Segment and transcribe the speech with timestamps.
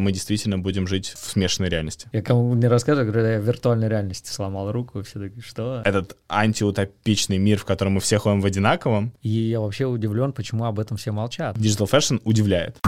[0.00, 2.08] мы действительно будем жить в смешанной реальности.
[2.12, 5.82] Я кому не рассказываю, говорю, я в виртуальной реальности сломал руку, и все такие, что?
[5.84, 9.12] Этот антиутопичный мир, в котором мы все ходим в одинаковом.
[9.22, 11.56] И я вообще удивлен, почему об этом все молчат.
[11.56, 12.78] Digital Fashion удивляет.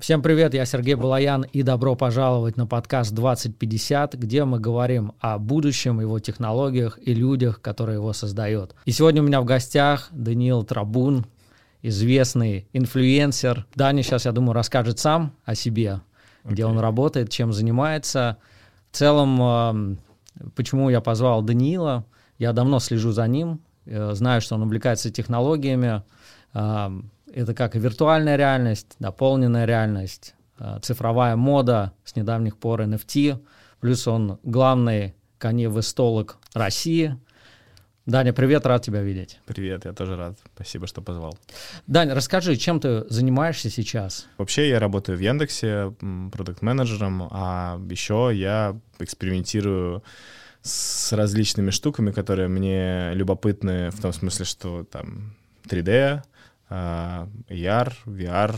[0.00, 5.38] Всем привет, я Сергей Балаян и добро пожаловать на подкаст 2050, где мы говорим о
[5.38, 8.74] будущем, его технологиях и людях, которые его создают.
[8.84, 11.24] И сегодня у меня в гостях Даниил Трабун,
[11.82, 13.66] известный инфлюенсер.
[13.74, 16.00] Даня сейчас, я думаю, расскажет сам о себе,
[16.44, 16.52] okay.
[16.52, 18.38] где он работает, чем занимается.
[18.90, 19.98] В целом,
[20.54, 22.04] почему я позвал Даниила,
[22.38, 26.02] я давно слежу за ним, э, знаю, что он увлекается технологиями.
[26.52, 33.38] Это как и виртуальная реальность, дополненная реальность, э, цифровая мода, с недавних пор NFT,
[33.78, 37.16] плюс он главный коневыстолог России–
[38.10, 39.38] Даня, привет, рад тебя видеть.
[39.46, 40.36] Привет, я тоже рад.
[40.56, 41.38] Спасибо, что позвал.
[41.86, 44.26] Даня, расскажи, чем ты занимаешься сейчас?
[44.36, 45.94] Вообще я работаю в Яндексе
[46.32, 50.02] продукт-менеджером, а еще я экспериментирую
[50.60, 55.36] с различными штуками, которые мне любопытны в том смысле, что там
[55.68, 56.24] 3D,
[56.68, 58.56] AR, VR,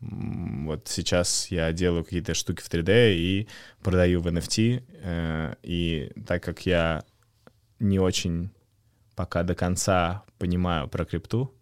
[0.00, 3.48] вот сейчас я делаю какие-то штуки в 3D и
[3.82, 7.04] продаю в NFT, э, и так как я
[7.78, 8.50] не очень
[9.16, 11.52] пока до конца понимаю про крипту,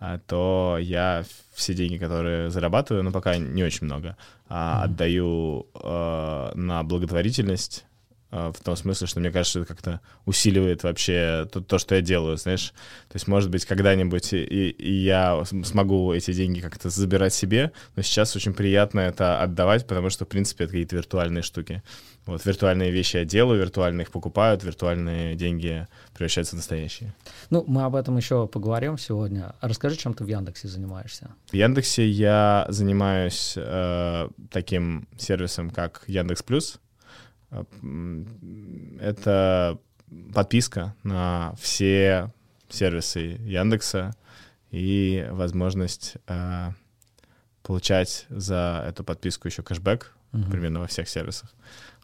[0.00, 4.16] а, то я все деньги, которые зарабатываю, ну, пока не очень много,
[4.48, 4.82] mm-hmm.
[4.82, 7.84] отдаю э, на благотворительность
[8.30, 12.36] в том смысле, что мне кажется, это как-то усиливает вообще то, то, что я делаю,
[12.36, 12.72] знаешь.
[13.08, 18.02] То есть, может быть, когда-нибудь и, и я смогу эти деньги как-то забирать себе, но
[18.02, 21.82] сейчас очень приятно это отдавать, потому что, в принципе, это какие-то виртуальные штуки.
[22.26, 27.14] Вот виртуальные вещи я делаю, виртуально их покупают, виртуальные деньги превращаются в настоящие.
[27.48, 29.54] Ну, мы об этом еще поговорим сегодня.
[29.62, 31.30] Расскажи, чем ты в Яндексе занимаешься?
[31.50, 36.78] В Яндексе я занимаюсь э, таким сервисом, как Яндекс Плюс.
[37.50, 37.64] Э,
[39.00, 39.78] это
[40.34, 42.32] подписка на все
[42.68, 44.14] сервисы Яндекса
[44.70, 46.70] и возможность э,
[47.62, 50.50] получать за эту подписку еще кэшбэк uh-huh.
[50.50, 51.54] примерно во всех сервисах.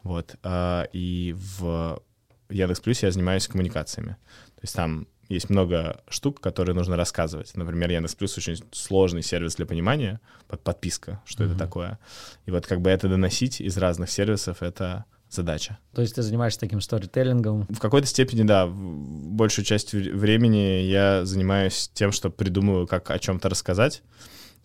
[0.02, 0.36] Вот.
[0.42, 2.02] А, и в
[2.50, 4.16] Яндекс Плюсе я занимаюсь коммуникациями.
[4.56, 7.56] То есть там есть много штук, которые нужно рассказывать.
[7.56, 11.46] Например, Яндекс Плюс очень сложный сервис для понимания, под подписка, что mm-hmm.
[11.48, 11.98] это такое.
[12.44, 15.78] И вот как бы это доносить из разных сервисов, это задача.
[15.94, 17.66] То есть ты занимаешься таким сторителлингом?
[17.68, 18.66] В какой-то степени, да.
[18.66, 24.02] Большую часть времени я занимаюсь тем, что придумываю, как о чем-то рассказать.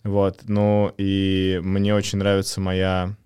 [0.02, 0.40] Вот.
[0.48, 3.16] Ну и мне очень нравится моя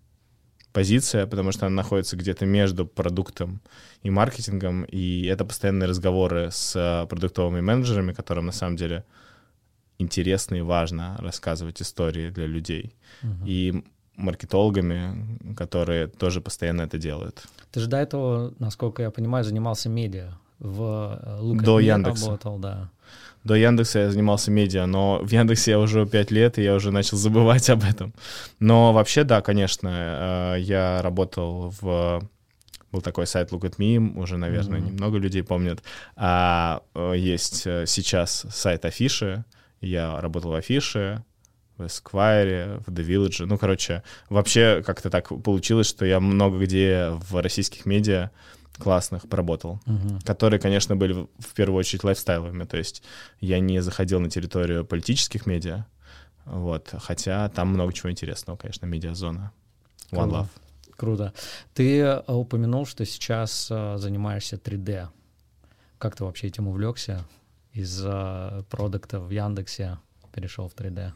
[0.73, 3.63] позиция, потому что она находится где-то между продуктом
[4.03, 9.05] и маркетингом, и это постоянные разговоры с э, продуктовыми менеджерами, которым на самом деле
[9.99, 12.97] интересно и важно рассказывать истории для людей.
[13.23, 13.45] Угу.
[13.47, 13.85] И
[14.17, 17.45] маркетологами, которые тоже постоянно это делают.
[17.71, 20.33] Ты же до этого, насколько я понимаю, занимался медиа.
[20.59, 22.27] В Лукас До Яндекса.
[22.27, 22.91] работал, да.
[23.43, 26.91] До Яндекса я занимался медиа, но в Яндексе я уже пять лет, и я уже
[26.91, 28.15] начал забывать об этом.
[28.61, 32.23] Но вообще, да, конечно, э, я работал в
[32.95, 34.93] был такой сайт Look at Me, уже, наверное, mm-hmm.
[34.93, 35.83] немного людей помнят.
[36.15, 39.45] А э, есть э, сейчас сайт Афиши.
[39.81, 41.25] Я работал в Афише,
[41.77, 43.47] в Esquire, в The Village.
[43.47, 48.31] Ну, короче, вообще как-то так получилось, что я много где в российских медиа
[48.79, 50.19] классных поработал, угу.
[50.25, 52.65] которые, конечно, были в первую очередь лайфстайловыми.
[52.65, 53.03] То есть
[53.41, 55.87] я не заходил на территорию политических медиа,
[56.45, 59.53] вот, хотя там много чего интересного, конечно, медиазона.
[60.11, 60.37] One Круто.
[60.37, 60.49] Love.
[60.97, 61.33] Круто.
[61.73, 65.09] Ты э, упомянул, что сейчас uh, занимаешься 3D.
[65.99, 67.25] Как ты вообще этим увлекся?
[67.73, 69.99] Из uh, продукта в Яндексе
[70.33, 71.13] перешел в 3D.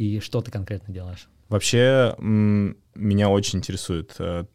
[0.00, 1.28] И что ты конкретно делаешь?
[1.50, 4.46] Вообще, меня очень интересует uh,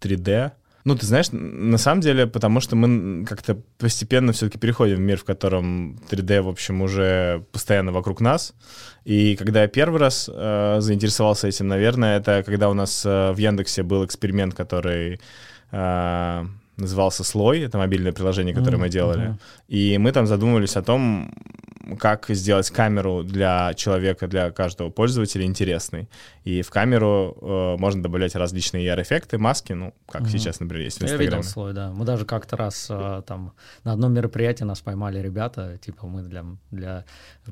[0.00, 0.50] 3D
[0.84, 5.18] ну, ты знаешь, на самом деле, потому что мы как-то постепенно все-таки переходим в мир,
[5.18, 8.54] в котором 3D, в общем, уже постоянно вокруг нас.
[9.04, 13.36] И когда я первый раз э, заинтересовался этим, наверное, это когда у нас э, в
[13.36, 15.18] Яндексе был эксперимент, который
[15.72, 16.46] э,
[16.76, 18.80] назывался «Слой», это мобильное приложение, которое mm-hmm.
[18.80, 19.26] мы делали.
[19.26, 19.64] Mm-hmm.
[19.66, 21.34] И мы там задумывались о том,
[21.98, 26.08] как сделать камеру для человека, для каждого пользователя интересной.
[26.44, 30.30] И в камеру э, можно добавлять различные AR-эффекты, маски, ну, как угу.
[30.30, 31.24] сейчас, например, есть в Инстаграме.
[31.24, 31.92] Я видел слой, да.
[31.92, 33.52] Мы даже как-то раз э, там
[33.84, 37.04] на одном мероприятии нас поймали ребята, типа мы для, для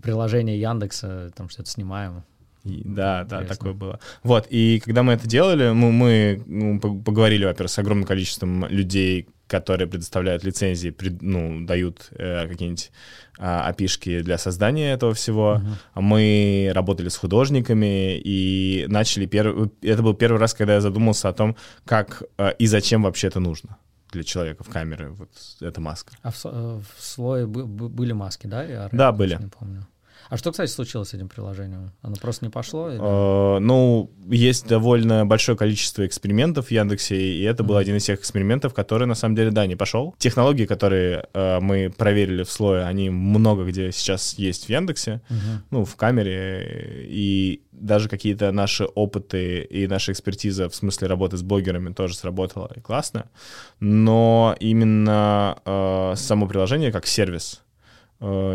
[0.03, 2.25] приложения Яндекса там что-то снимаем.
[2.65, 4.01] И, да, да, такое было.
[4.23, 9.29] Вот, и когда мы это делали, мы, мы ну, поговорили, во-первых, с огромным количеством людей,
[9.47, 12.91] которые предоставляют лицензии, пред, ну, дают э, какие-нибудь
[13.39, 15.61] а, опишки для создания этого всего.
[15.61, 16.01] Uh-huh.
[16.01, 19.71] Мы работали с художниками и начали первый...
[19.83, 23.41] Это был первый раз, когда я задумался о том, как э, и зачем вообще это
[23.41, 23.77] нужно
[24.13, 25.31] для человека в камере, вот
[25.61, 26.13] эта маска.
[26.23, 28.63] А в, э, в слое были маски, да?
[28.63, 29.37] Я да, были.
[29.41, 29.87] Не помню.
[30.35, 31.93] А что, кстати, случилось с этим приложением?
[32.03, 32.91] Оно просто не пошло?
[32.91, 32.99] Или...
[32.99, 37.67] Uh, ну, есть довольно большое количество экспериментов в Яндексе, и это mm-hmm.
[37.67, 40.13] был один из тех экспериментов, который, на самом деле, да, не пошел.
[40.19, 45.59] Технологии, которые uh, мы проверили в слое, они много где сейчас есть в Яндексе, mm-hmm.
[45.71, 51.43] ну, в камере, и даже какие-то наши опыты и наша экспертиза в смысле работы с
[51.43, 53.31] блогерами тоже сработала и классно,
[53.79, 57.64] но именно uh, само приложение как сервис— Э,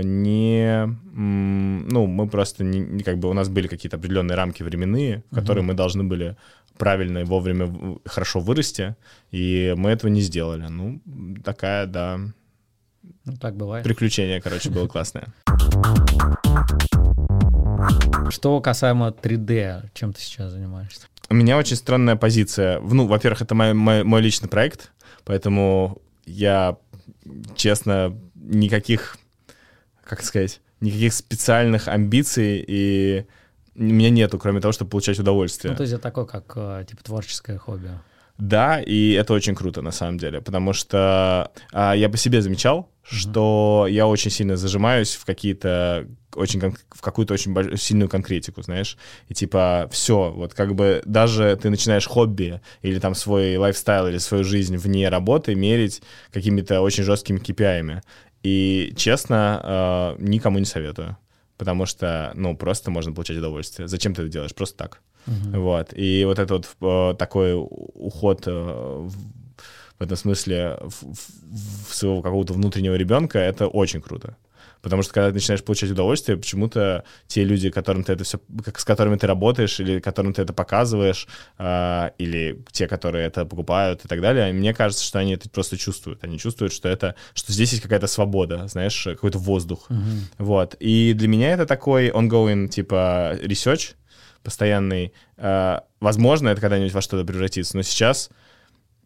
[0.03, 5.35] не, ну, мы просто, не, как бы у нас были какие-то определенные рамки временные, в
[5.35, 5.69] которые угу.
[5.69, 6.35] мы должны были
[6.77, 8.95] правильно и вовремя хорошо вырасти,
[9.31, 10.65] и мы этого не сделали.
[10.69, 10.99] Ну,
[11.43, 12.19] такая, да.
[13.25, 13.83] Ну, так бывает.
[13.83, 15.27] Приключение, короче, было классное.
[18.29, 21.07] Что касаемо 3D, чем ты сейчас занимаешься?
[21.29, 22.79] У меня очень странная позиция.
[22.79, 24.91] Ну, во-первых, это мой, мой, мой личный проект,
[25.25, 26.77] поэтому я,
[27.55, 29.17] честно, никаких
[30.09, 33.25] как сказать, никаких специальных амбиций и
[33.75, 35.71] у меня нету, кроме того, чтобы получать удовольствие.
[35.71, 37.91] Ну, то есть это такое, как, э, типа, творческое хобби.
[38.39, 42.79] Да, и это очень круто, на самом деле, потому что а, я по себе замечал,
[42.79, 43.15] mm-hmm.
[43.15, 48.97] что я очень сильно зажимаюсь в какие-то очень в какую-то очень большую, сильную конкретику, знаешь,
[49.27, 54.19] и типа все, вот как бы даже ты начинаешь хобби или там свой лайфстайл или
[54.19, 56.01] свою жизнь вне работы мерить
[56.31, 58.01] какими-то очень жесткими KPI.
[58.43, 61.17] И, честно, э, никому не советую.
[61.57, 63.87] Потому что, ну, просто можно получать удовольствие.
[63.87, 64.55] Зачем ты это делаешь?
[64.55, 65.01] Просто так.
[65.27, 65.59] Uh-huh.
[65.59, 65.93] Вот.
[65.93, 71.03] И вот этот вот э, такой уход э, в, в этом смысле в,
[71.89, 74.37] в своего какого-то внутреннего ребенка, это очень круто.
[74.81, 78.39] Потому что когда ты начинаешь получать удовольствие, почему-то те люди, которым ты это все,
[78.75, 81.27] с которыми ты работаешь, или которым ты это показываешь,
[81.57, 85.77] э, или те, которые это покупают и так далее, мне кажется, что они это просто
[85.77, 86.23] чувствуют.
[86.23, 89.89] Они чувствуют, что это, что здесь есть какая-то свобода, знаешь, какой-то воздух.
[89.89, 90.19] Uh-huh.
[90.37, 90.75] Вот.
[90.79, 93.95] И для меня это такой ongoing, типа, research
[94.43, 95.13] постоянный.
[95.37, 98.29] Э, возможно, это когда-нибудь во что-то превратится, но сейчас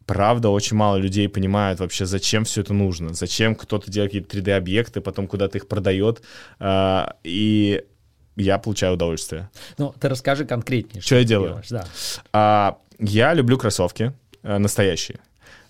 [0.05, 5.01] правда, очень мало людей понимают вообще, зачем все это нужно, зачем кто-то делает какие-то 3D-объекты,
[5.01, 6.21] потом куда-то их продает,
[6.59, 7.83] э, и
[8.35, 9.49] я получаю удовольствие.
[9.77, 11.01] Ну, ты расскажи конкретнее.
[11.01, 11.49] Что, что я делаю?
[11.49, 11.85] Делаешь, да.
[12.31, 14.13] а, я люблю кроссовки,
[14.43, 15.19] э, настоящие,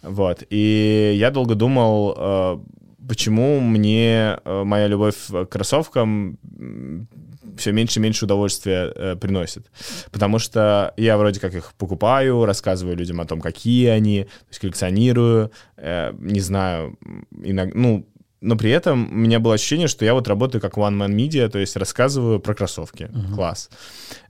[0.01, 2.57] вот, и я долго думал, э,
[3.07, 6.37] почему мне э, моя любовь к кроссовкам
[7.57, 9.71] все меньше и меньше удовольствия э, приносит.
[10.11, 14.59] Потому что я вроде как их покупаю, рассказываю людям о том, какие они, то есть
[14.59, 16.97] коллекционирую, э, не знаю,
[17.31, 18.07] иногда, ну,
[18.43, 21.59] но при этом у меня было ощущение, что я вот работаю как one-man media, то
[21.59, 23.03] есть рассказываю про кроссовки.
[23.03, 23.35] Uh-huh.
[23.35, 23.69] Класс.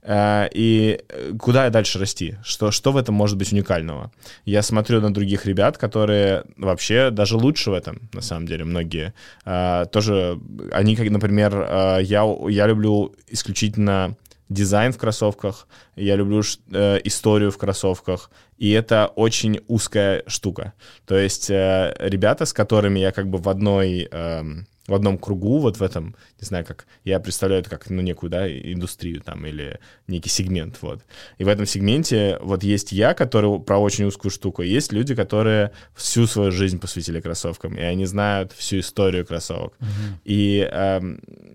[0.02, 1.00] Э, и
[1.38, 2.36] куда я дальше расти?
[2.44, 4.12] Что, что в этом может быть уникального?
[4.44, 9.14] Я смотрю на других ребят, которые вообще даже лучше в этом, на самом деле, многие.
[9.44, 10.38] Э, тоже,
[10.70, 14.16] они, как, например, э, я, я люблю исключительно
[14.48, 16.42] дизайн в кроссовках, я люблю
[16.72, 20.72] э, историю в кроссовках, и это очень узкая штука.
[21.06, 24.08] То есть э, ребята, с которыми я как бы в одной...
[24.10, 24.44] Э,
[24.86, 28.30] в одном кругу, вот в этом, не знаю, как я представляю это как, ну, некую,
[28.30, 31.00] да, индустрию там или некий сегмент, вот.
[31.38, 35.14] И в этом сегменте вот есть я, который про очень узкую штуку, и есть люди,
[35.14, 39.72] которые всю свою жизнь посвятили кроссовкам, и они знают всю историю кроссовок.
[39.80, 40.18] Mm-hmm.
[40.24, 41.00] И э,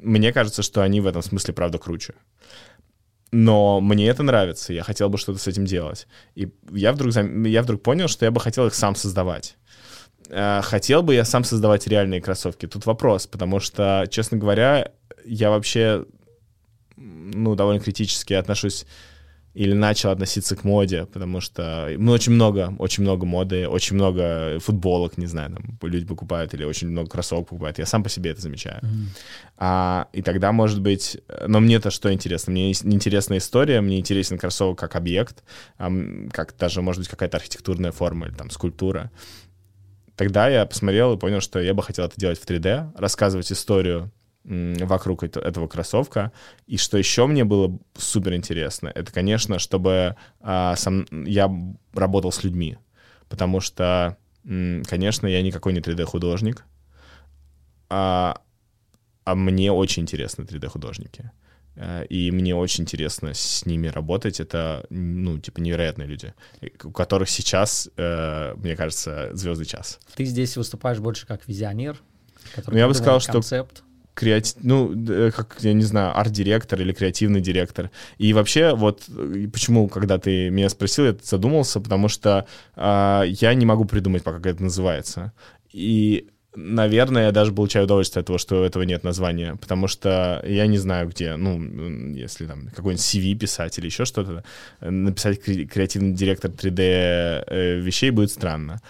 [0.02, 2.16] мне кажется, что они в этом смысле, правда, круче
[3.32, 6.08] но мне это нравится, я хотел бы что-то с этим делать.
[6.36, 9.58] И я вдруг, я вдруг понял, что я бы хотел их сам создавать.
[10.30, 12.68] Э, хотел бы я сам создавать реальные кроссовки?
[12.68, 14.92] Тут вопрос, потому что, честно говоря,
[15.26, 16.06] я вообще
[16.96, 18.86] ну, довольно критически отношусь
[19.54, 24.60] или начал относиться к моде, потому что ну, очень много, очень много моды, очень много
[24.60, 27.80] футболок, не знаю, там люди покупают или очень много кроссовок покупают.
[27.80, 28.82] Я сам по себе это замечаю.
[28.82, 29.08] Mm-hmm.
[29.58, 32.52] А, и тогда, может быть, но мне-то что интересно?
[32.52, 35.44] Мне интересна история, мне интересен кроссовок как объект,
[35.78, 39.12] как даже, может быть, какая-то архитектурная форма или там скульптура.
[40.16, 44.12] Тогда я посмотрел и понял, что я бы хотел это делать в 3D, рассказывать историю
[44.50, 46.32] вокруг этого кроссовка.
[46.68, 51.50] И что еще мне было супер интересно, это, конечно, чтобы а, сам, я
[51.94, 52.78] работал с людьми.
[53.30, 56.66] Потому что, конечно, я никакой не 3D-художник,
[57.90, 58.42] а,
[59.24, 61.32] а мне очень интересны 3D-художники.
[61.76, 64.40] Э, и мне очень интересно с ними работать.
[64.40, 66.34] Это, ну, типа, невероятные люди,
[66.84, 70.00] у которых сейчас, э, мне кажется, звездный час.
[70.16, 72.02] Ты здесь выступаешь больше как визионер,
[72.56, 73.84] который ну, я бы сказал, концепт.
[74.20, 77.90] Что креатив, ну, как, я не знаю, арт-директор или креативный директор.
[78.18, 79.04] И вообще, вот
[79.54, 82.46] почему, когда ты меня спросил, я задумался, потому что
[82.76, 85.32] э, я не могу придумать пока, как это называется.
[85.72, 90.68] И наверное, я даже получаю удовольствие от того, что этого нет названия, потому что я
[90.68, 91.60] не знаю, где, ну,
[92.16, 94.44] если там какой-нибудь CV писать или еще что-то,
[94.82, 98.82] написать креативный директор 3D э, вещей будет странно.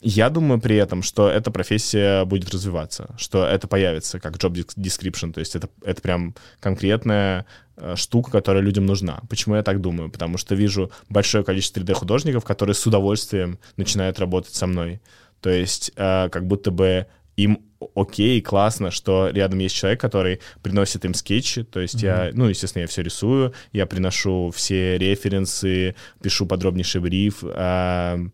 [0.00, 5.32] Я думаю при этом, что эта профессия будет развиваться, что это появится как job description,
[5.32, 9.20] то есть это, это прям конкретная э, штука, которая людям нужна.
[9.28, 10.10] Почему я так думаю?
[10.10, 15.00] Потому что вижу большое количество 3D-художников, которые с удовольствием начинают работать со мной.
[15.40, 17.64] То есть э, как будто бы им
[17.94, 22.26] окей, классно, что рядом есть человек, который приносит им скетчи, то есть mm-hmm.
[22.26, 28.28] я, ну, естественно, я все рисую, я приношу все референсы, пишу подробнейший бриф э,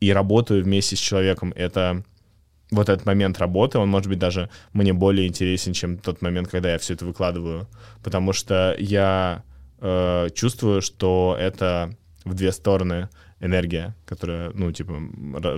[0.00, 1.52] и работаю вместе с человеком.
[1.56, 2.04] Это
[2.70, 6.72] вот этот момент работы, он может быть даже мне более интересен, чем тот момент, когда
[6.72, 7.68] я все это выкладываю,
[8.02, 9.44] потому что я
[9.80, 13.08] э, чувствую, что это в две стороны
[13.40, 14.94] энергия, которая, ну, типа,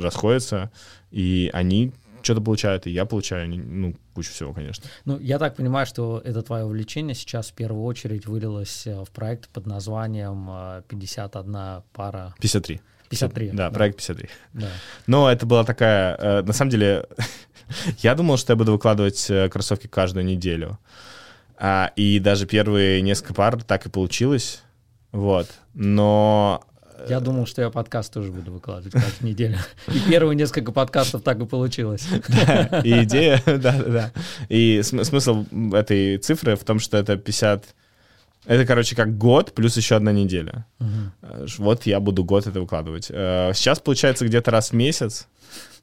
[0.01, 0.71] расходится,
[1.11, 1.93] и они
[2.23, 4.85] что-то получают, и я получаю, ну, кучу всего, конечно.
[5.05, 9.11] Ну, я так понимаю, что это твое увлечение сейчас в первую очередь вылилось э, в
[9.11, 12.35] проект под названием 51 э, пара...
[12.41, 12.81] 53.
[13.09, 13.51] 53.
[13.51, 13.71] Да, да.
[13.71, 14.29] проект 53.
[14.55, 14.69] Да.
[15.07, 16.17] Но это была такая...
[16.17, 17.07] Э, на самом деле,
[17.99, 20.79] я думал, что я буду выкладывать кроссовки каждую неделю.
[21.57, 24.63] А, и даже первые несколько пар так и получилось.
[25.11, 25.49] Вот.
[25.75, 26.63] Но
[27.09, 29.59] я думал, что я подкаст тоже буду выкладывать каждую неделю.
[29.89, 32.07] И первые несколько подкастов так и получилось.
[32.29, 34.13] Да, и идея, да-да-да.
[34.49, 37.65] И смысл этой цифры в том, что это 50...
[38.47, 40.67] Это, короче, как год плюс еще одна неделя.
[40.81, 41.47] Угу.
[41.59, 43.09] Вот я буду год это выкладывать.
[43.11, 45.29] Э, сейчас, получается, где-то раз в месяц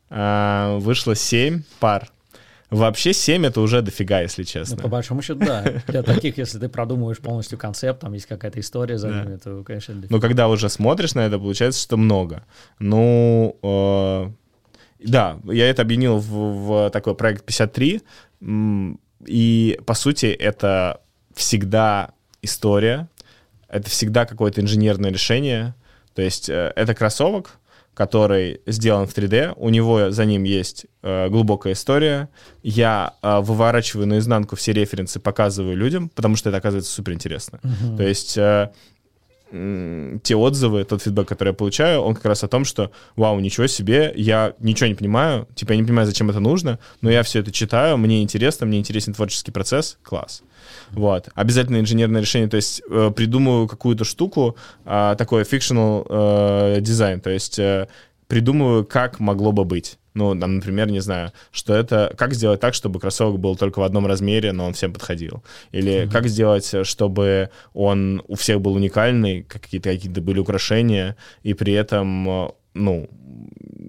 [0.10, 2.10] э, вышло 7 пар.
[2.72, 4.78] Вообще 7 это уже дофига, если честно.
[4.78, 5.64] Ну, по большому счету, да.
[5.88, 9.94] Для таких, если ты продумываешь полностью концепт, там есть какая-то история за ними, то, конечно,
[9.94, 10.16] дофига.
[10.16, 12.46] Но когда уже смотришь на это, получается, что много.
[12.80, 14.32] Ну, э,
[15.06, 18.02] да, я это объединил в, в такой проект 53,
[19.28, 21.02] и, по сути, это
[21.34, 22.15] всегда
[22.46, 23.10] история,
[23.68, 25.76] это всегда какое-то инженерное решение,
[26.14, 27.60] то есть э, это кроссовок,
[27.96, 32.30] который сделан в 3D, у него за ним есть э, глубокая история.
[32.62, 37.60] Я э, выворачиваю наизнанку все референсы, показываю людям, потому что это оказывается супер интересно.
[37.64, 37.98] Uh-huh.
[37.98, 38.72] То есть э,
[40.24, 43.68] те отзывы, тот фидбэк, который я получаю, он как раз о том, что вау, ничего
[43.68, 47.40] себе, я ничего не понимаю, типа я не понимаю, зачем это нужно, но я все
[47.40, 50.44] это читаю, мне интересно, мне интересен творческий процесс, класс.
[50.92, 51.30] Вот.
[51.36, 57.30] Обязательно инженерное решение, то есть э, придумываю какую-то штуку, э, такой fictional э, дизайн, то
[57.30, 57.88] есть э,
[58.28, 59.98] придумываю, как могло бы быть.
[60.16, 63.84] Ну, там, например, не знаю, что это, как сделать так, чтобы кроссовок был только в
[63.84, 65.44] одном размере, но он всем подходил.
[65.74, 66.12] Или mm-hmm.
[66.12, 72.54] как сделать, чтобы он у всех был уникальный, какие-то какие-то были украшения, и при этом,
[72.74, 73.10] ну,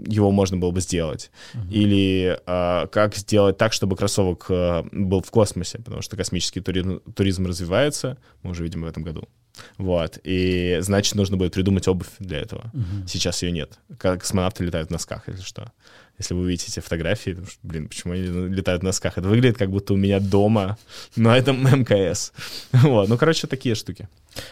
[0.07, 1.31] его можно было бы сделать.
[1.55, 1.71] Uh-huh.
[1.71, 7.01] Или э, как сделать так, чтобы кроссовок э, был в космосе, потому что космический туризм,
[7.15, 9.29] туризм развивается, мы уже видим в этом году.
[9.79, 10.19] Вот.
[10.25, 12.71] И значит, нужно будет придумать обувь для этого.
[12.75, 13.07] Uh-huh.
[13.07, 13.79] Сейчас ее нет.
[13.99, 15.73] Космонавты летают в носках, если что.
[16.19, 19.19] Если вы увидите эти фотографии, блин, почему они летают в носках?
[19.19, 20.79] Это выглядит, как будто у меня дома,
[21.15, 22.33] но это МКС.
[22.73, 23.09] Вот.
[23.09, 24.09] Ну, короче, такие штуки.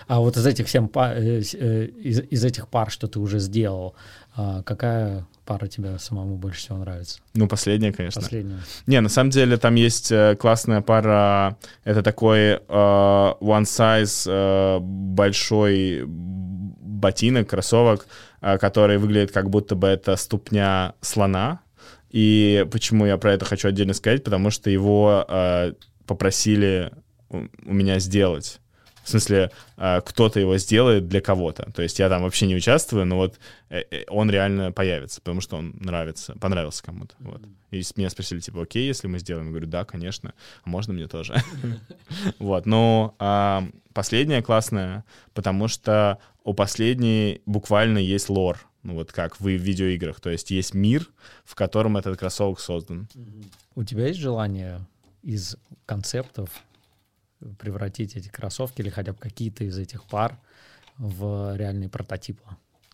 [0.06, 3.94] А вот из этих всем э, э, из, из этих пар, что ты уже сделал,
[4.34, 7.20] а какая пара тебе самому больше всего нравится?
[7.34, 8.20] Ну, последняя, конечно.
[8.20, 8.58] Последняя.
[8.86, 11.56] Не, на самом деле там есть э, классная пара.
[11.84, 18.06] Это такой uh, one size uh, большой ботинок, кроссовок,
[18.40, 21.60] uh, который выглядит как будто бы это ступня слона.
[22.10, 24.24] И почему я про это хочу отдельно сказать?
[24.24, 26.92] Потому что его uh, попросили
[27.30, 28.60] у меня сделать.
[29.04, 31.70] В смысле, а, кто-то его сделает для кого-то.
[31.72, 35.42] То есть я там вообще не участвую, но вот э, э, он реально появится, потому
[35.42, 37.14] что он нравится, понравился кому-то.
[37.18, 37.42] Вот.
[37.70, 39.46] И меня спросили, типа, окей, если мы сделаем?
[39.46, 40.32] Я говорю, да, конечно.
[40.64, 41.36] А можно мне тоже?
[42.38, 42.64] Вот.
[42.64, 48.58] Но а, последняя классная, потому что у последней буквально есть лор.
[48.82, 50.20] Ну вот как в видеоиграх.
[50.20, 51.06] То есть есть мир,
[51.44, 53.08] в котором этот кроссовок создан.
[53.74, 54.80] У тебя есть желание
[55.22, 55.56] из
[55.86, 56.50] концептов
[57.58, 60.38] превратить эти кроссовки или хотя бы какие-то из этих пар
[60.98, 62.44] в реальные прототипы.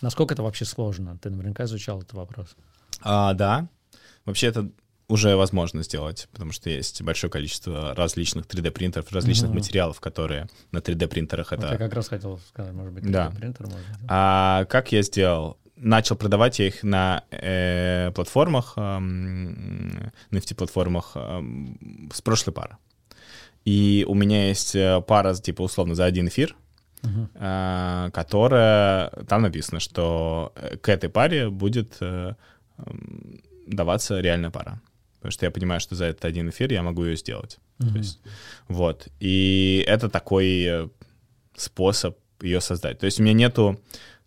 [0.00, 1.19] Насколько это вообще сложно?
[1.19, 2.57] Ты наверняка изучал этот вопрос.
[3.02, 3.69] А, да.
[4.25, 4.71] Вообще это
[5.09, 9.59] уже возможно сделать, потому что есть большое количество различных 3D-принтеров, различных Мгм.
[9.59, 11.73] материалов, которые на 3D-принтерах Вот это...
[11.73, 13.28] я как раз хотел сказать, может быть, Да.
[13.28, 14.04] 3D-принтер можно сделать.
[14.09, 15.59] А как я сделал?
[15.76, 22.76] Начал продавать я их на э, платформах, эм, NFT-платформах эм, с прошлой пары.
[23.64, 26.57] И у меня есть э, пара, типа, условно, за один эфир,
[27.35, 29.11] э, которая...
[29.29, 34.81] Там написано, что э, к этой паре будет эм, даваться реальная пара.
[35.19, 37.59] Потому что я понимаю, что за этот один эфир я могу ее сделать.
[37.79, 37.93] Мгм.
[37.93, 38.21] То есть,
[38.69, 39.09] вот.
[39.21, 40.90] И это такой
[41.55, 42.99] способ ее создать.
[42.99, 43.79] То есть у меня нету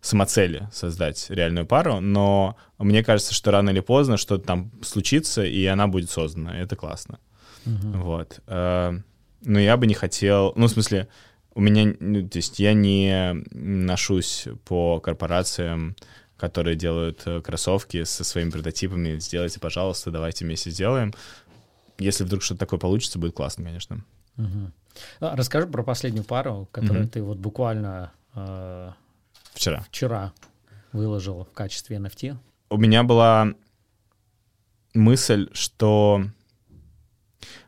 [0.01, 5.65] самоцели создать реальную пару, но мне кажется, что рано или поздно что-то там случится, и
[5.65, 6.59] она будет создана.
[6.59, 7.19] И это классно.
[7.65, 8.01] Мгм.
[8.01, 8.39] Вот.
[9.43, 10.53] Но я бы не хотел...
[10.55, 11.07] Ну, в смысле,
[11.53, 11.93] у меня...
[11.99, 15.95] ну, То есть я не ношусь по корпорациям,
[16.37, 19.17] которые делают э, кроссовки со своими прототипами.
[19.19, 21.13] Сделайте, пожалуйста, давайте вместе сделаем.
[21.99, 24.03] Если вдруг что-то такое получится, будет классно, конечно.
[25.19, 27.09] А, Расскажи про последнюю пару, которую Мгм.
[27.09, 28.91] ты вот буквально э,
[29.53, 29.81] Вчера.
[29.89, 30.33] вчера
[30.91, 32.35] выложил в качестве NFT.
[32.69, 33.53] у меня была
[34.93, 36.23] мысль, что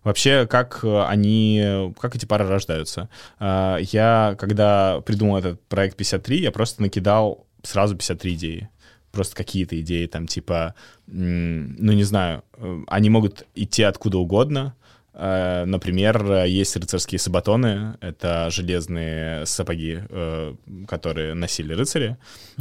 [0.03, 3.09] вообще как э, они, как эти пары рождаются.
[3.39, 8.69] А, Я, когда придумал этот проект 53, я просто накидал сразу 53 идеи.
[9.11, 10.75] Просто какие-то идеи, там, типа,
[11.07, 14.75] ну, не знаю, э, они могут идти откуда угодно.
[15.13, 20.55] Э, Например, есть рыцарские сабатоны, это железные сапоги, э,
[20.87, 22.17] которые носили рыцари,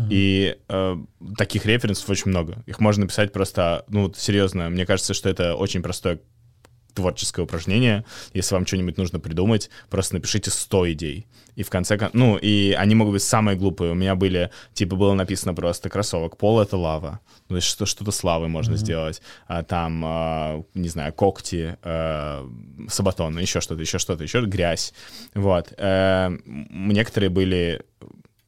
[0.08, 0.96] и э,
[1.36, 2.62] таких референсов очень много.
[2.66, 6.20] Их можно написать просто, ну, серьезно, мне кажется, что это очень простое
[6.94, 8.04] творческое упражнение.
[8.32, 11.26] Если вам что-нибудь нужно придумать, просто напишите 100 идей.
[11.56, 13.92] И в конце концов, ну, и они могут быть самые глупые.
[13.92, 17.20] У меня были, типа, было написано просто кроссовок, пол— это лава.
[17.48, 19.22] То есть что, что-то с лавой можно сделать.
[19.46, 22.48] А, там, а, не знаю, когти, а,
[22.88, 24.94] сабатон, еще что-то, еще что-то, еще грязь.
[25.34, 25.72] Вот.
[25.76, 27.82] Э, м, некоторые были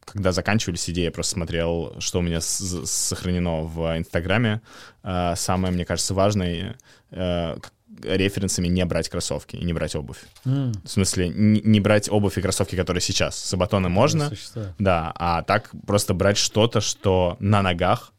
[0.05, 4.62] когда заканчивались идеи, я просто смотрел, что у меня с- сохранено в Инстаграме.
[5.03, 6.76] Э, Самое, мне кажется, важное
[7.11, 7.57] э,
[8.02, 10.19] референсами не брать кроссовки и не брать обувь.
[10.45, 13.37] М, В смысле, не не брать обувь и кроссовки, которые сейчас.
[13.38, 14.75] Сабатоны можно, существует.
[14.78, 18.13] да, а так просто брать что-то, что на ногах,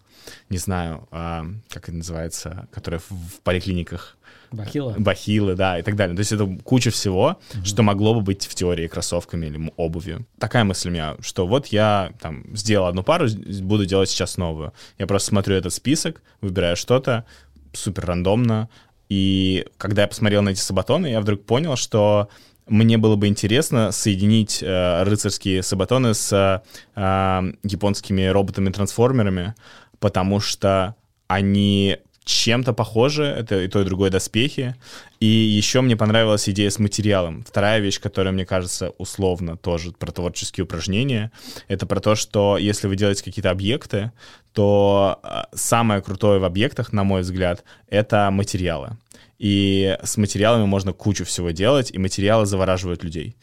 [0.50, 4.18] не знаю, а, как это называется, которое в, в поликлиниках,
[4.52, 4.96] Бахила?
[4.98, 6.16] бахилы, да, и так далее.
[6.16, 10.26] То есть это куча всего, что могло бы быть в теории кроссовками или обувью.
[10.40, 13.28] Такая мысль у меня, что вот я там сделал одну пару,
[13.62, 14.74] буду делать сейчас новую.
[14.98, 17.26] Я просто смотрю этот список, выбираю что-то
[17.74, 18.70] супер рандомно,
[19.10, 22.30] и когда я посмотрел на эти сабатоны, я вдруг понял, что
[22.68, 29.56] мне было бы интересно соединить э, рыцарские сабатоны с э, японскими роботами-трансформерами,
[30.00, 30.96] потому что
[31.28, 34.76] они чем-то похожи, это и то, и другое доспехи.
[35.20, 37.44] И еще мне понравилась идея с материалом.
[37.48, 41.32] Вторая вещь, которая, мне кажется, условно тоже про творческие упражнения,
[41.68, 44.12] это про то, что если вы делаете какие-то объекты,
[44.52, 48.98] то э, самое крутое в объектах, на мой взгляд, это материалы.
[49.40, 53.38] И с материалами можно кучу всего делать, и материалы завораживают людей.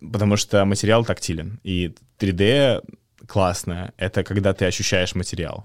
[0.00, 1.58] Потому что материал тактилен.
[1.64, 2.84] И 3D
[3.28, 5.62] классное— это когда ты ощущаешь материал.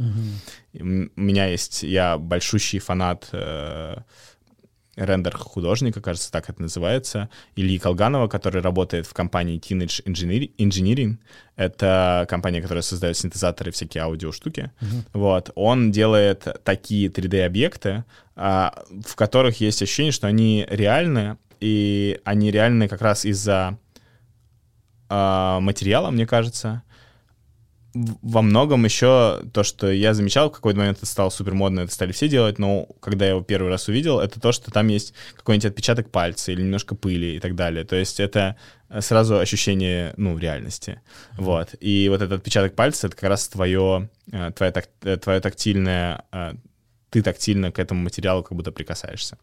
[0.73, 1.81] М- У меня есть...
[1.83, 3.95] Я большущий фанат э,
[4.95, 11.17] рендер-художника, кажется, так это называется, Ильи Колганова, который работает в компании Teenage Engineer- Engineering.
[11.55, 14.71] Это компания, которая создает синтезаторы, всякие аудиоштуки.
[15.13, 15.49] Вот.
[15.55, 18.03] Он делает такие 3D-объекты,
[18.35, 23.77] а, в которых есть ощущение, что они реальны, и они реальны как раз из-за
[25.09, 26.83] а, материала, мне кажется.
[27.93, 31.93] Во многом еще то, что я замечал, в какой-то момент это стало супер модно, это
[31.93, 35.13] стали все делать, но когда я его первый раз увидел, это то, что там есть
[35.35, 37.83] какой-нибудь отпечаток пальца или немножко пыли и так далее.
[37.83, 38.57] То есть это
[38.89, 41.01] э, сразу ощущение, ну, реальности.
[41.37, 41.75] Вот.
[41.79, 46.23] И вот этот отпечаток пальца— это как раз твое, э, твоя, так, э, твое тактильное
[47.13, 49.37] ты тактильно к этому материалу как будто прикасаешься.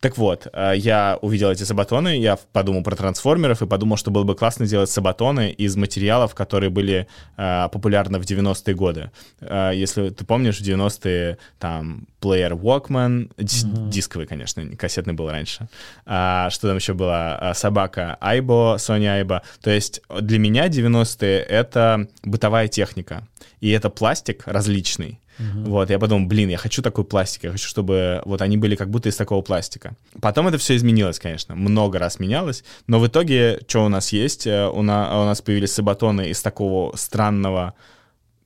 [0.00, 4.22] Так вот, э, я увидел эти сабатоны, я подумал про трансформеров и подумал, что было
[4.22, 9.10] бы классно сделать сабатоны из материалов, которые были э, популярны в 90-е годы.
[9.40, 15.68] Э, если ты помнишь, в 90-е там плеер Walkman, дис- дисковый, конечно, кассетный был раньше.
[16.06, 17.52] А, что там еще было?
[17.54, 19.42] Собака Айбо, Sony Айбо.
[19.60, 23.26] То есть для меня 90-е— это бытовая техника.
[23.60, 25.18] И это пластик различный.
[25.64, 28.90] Вот, я подумал, блин, я хочу такой пластик, я хочу, чтобы вот они были как
[28.90, 29.94] будто из такого пластика.
[30.20, 34.46] Потом это все изменилось, конечно, много раз менялось, но в итоге, что у нас есть?
[34.46, 37.72] Э, У, на- у нас появились сабатоны из такого странного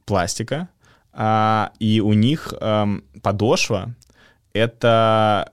[0.04, 0.68] пластика,
[1.12, 3.94] а, и у них эм, подошва—
[4.52, 5.52] это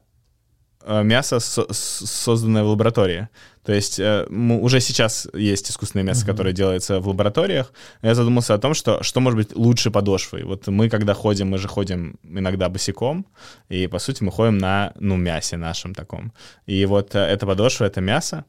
[0.84, 3.30] э, мясо, созданное в лаборатории.
[3.64, 6.32] То есть э, уже сейчас есть искусственное мясо, uh-huh.
[6.32, 7.72] которое делается в лабораториях.
[8.02, 10.44] Я задумался о том, что что может быть лучше подошвой.
[10.44, 13.26] Вот мы, когда ходим, мы же ходим иногда босиком,
[13.70, 16.34] и, по сути, мы ходим на, ну, мясе нашем таком.
[16.66, 18.46] И вот э, эта подошва— это мясо.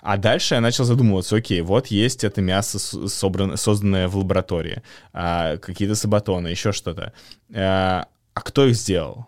[0.00, 5.58] А дальше я начал задумываться, окей, вот есть это мясо, собрано, созданное в лаборатории, а,
[5.58, 7.12] какие-то сабатоны, еще что-то.
[7.54, 9.26] А, а кто их сделал?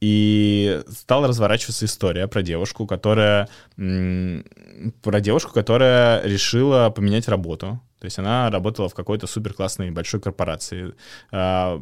[0.00, 7.80] И стала разворачиваться история про девушку, которая про девушку, которая решила поменять работу.
[7.98, 10.94] То есть она работала в какой-то супер классной большой корпорации,
[11.32, 11.80] э,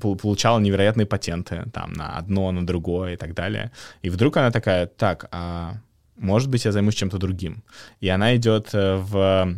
[0.00, 3.70] получала невероятные патенты там на одно, на другое и так далее.
[4.02, 5.76] И вдруг она такая, так, а
[6.16, 7.62] может быть, я займусь чем-то другим.
[8.00, 9.56] И она идет э, в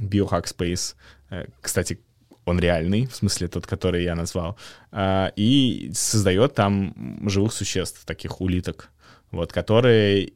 [0.00, 0.94] Biohack Space.
[1.30, 2.00] Э, кстати,
[2.46, 4.56] он реальный, в смысле тот, который я назвал,
[4.92, 6.94] а, и создает там
[7.28, 8.90] живых существ, таких улиток,
[9.30, 10.32] вот, которые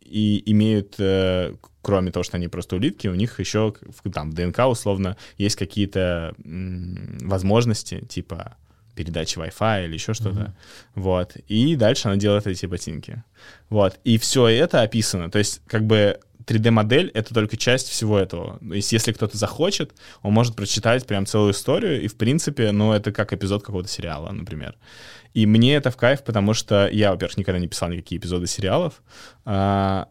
[0.00, 3.74] и имеют, э, кроме того, что они просто улитки, у них еще
[4.12, 8.56] там в ДНК условно есть какие-то возможности, типа
[8.94, 10.40] передачи Wi-Fi или еще что-то.
[10.40, 10.52] Mm-hmm.
[10.94, 11.36] Вот.
[11.48, 13.22] И дальше она делает эти ботинки.
[13.68, 14.00] Вот.
[14.04, 15.30] И все это описано.
[15.30, 18.58] То есть, как бы 3D-модель— это только часть всего этого.
[18.58, 22.92] То есть если кто-то захочет, он может прочитать прям целую историю, и, в принципе, ну,
[22.92, 24.76] это как эпизод какого-то сериала, например.
[25.34, 29.02] И мне это в кайф, потому что я, во-первых, никогда не писал никакие эпизоды сериалов,
[29.44, 30.08] а,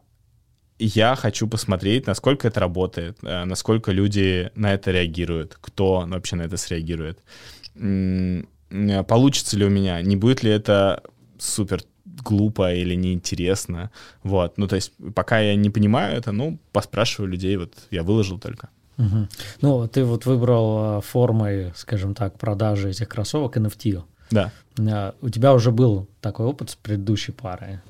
[0.78, 6.42] я хочу посмотреть, насколько это работает, э, насколько люди на это реагируют, кто вообще на
[6.42, 7.22] это среагирует.
[9.08, 11.02] Получится ли у меня, не будет ли это
[11.38, 11.80] супер
[12.22, 13.90] глупо или неинтересно.
[14.22, 14.58] Вот.
[14.58, 18.68] Ну, то есть, пока я не понимаю это, ну, поспрашиваю людей, вот я выложил только.
[18.98, 19.28] Угу.
[19.60, 24.02] Ну, ты вот выбрал а, формой, скажем так, продажи этих кроссовок NFT.
[24.30, 24.52] Да.
[24.78, 27.80] А, у тебя уже был такой опыт с предыдущей парой.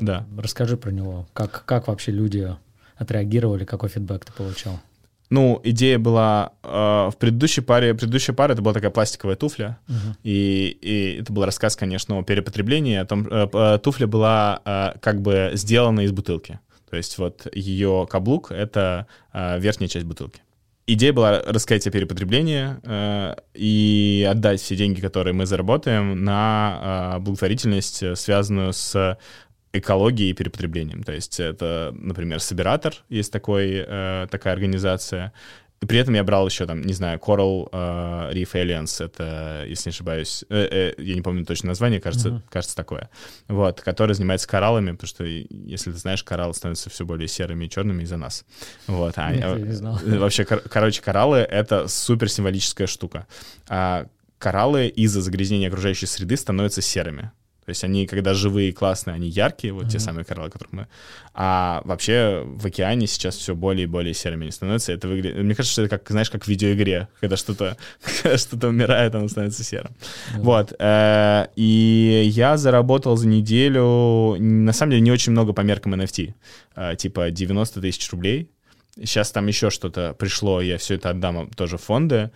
[0.00, 0.26] Да.
[0.36, 1.28] Расскажи про него.
[1.32, 2.56] Как, как вообще люди
[2.96, 4.80] отреагировали, какой фидбэк ты получал?
[5.28, 6.68] Ну, идея была э,
[7.12, 7.94] в предыдущей паре.
[7.94, 9.78] Предыдущая пара это была такая пластиковая туфля.
[9.88, 10.16] Uh-huh.
[10.22, 12.96] И, и это был рассказ, конечно, о перепотреблении.
[12.96, 16.60] О том, э, э, туфля была э, как бы сделана из бутылки.
[16.88, 20.40] То есть вот ее каблук— это э, верхняя часть бутылки.
[20.88, 27.18] Идея была рассказать о перепотреблении э, и отдать все деньги, которые мы заработаем, на э,
[27.18, 29.18] благотворительность, связанную с
[29.78, 31.02] экологией и перепотреблением.
[31.02, 35.32] То есть это, например, Собиратор, есть такой, э, такая организация.
[35.82, 39.90] И при этом я брал еще там, не знаю, Coral uh, Reef Alliance, это, если
[39.90, 42.42] не ошибаюсь, э, э, я не помню точно название, кажется, uh-huh.
[42.48, 43.10] кажется такое,
[43.46, 47.68] вот, который занимается кораллами, потому что, если ты знаешь, кораллы становятся все более серыми и
[47.68, 48.46] черными из-за нас.
[48.86, 50.00] Вот, а, Нет, а, не знал.
[50.02, 53.26] Вообще, кор- короче, кораллы— это супер символическая штука.
[53.68, 54.06] А
[54.38, 57.32] кораллы из-за загрязнения окружающей среды становятся серыми.
[57.66, 59.90] То есть они, когда живые и классные, они яркие, вот mm-hmm.
[59.90, 60.86] те самые кораллы, которых мы...
[61.34, 64.92] А вообще в океане сейчас все более и более серыми они становятся.
[64.92, 65.36] Это выглядит...
[65.42, 67.76] Мне кажется, что это как, знаешь, как в видеоигре, когда что-то
[68.36, 69.90] что умирает, оно становится серым.
[69.90, 70.42] Mm-hmm.
[70.42, 70.74] Вот.
[70.78, 76.34] Э, и я заработал за неделю, на самом деле, не очень много по меркам NFT.
[76.76, 78.48] Э, типа 90 тысяч рублей.
[78.96, 82.30] Сейчас там еще что-то пришло, я все это отдам тоже в фонды.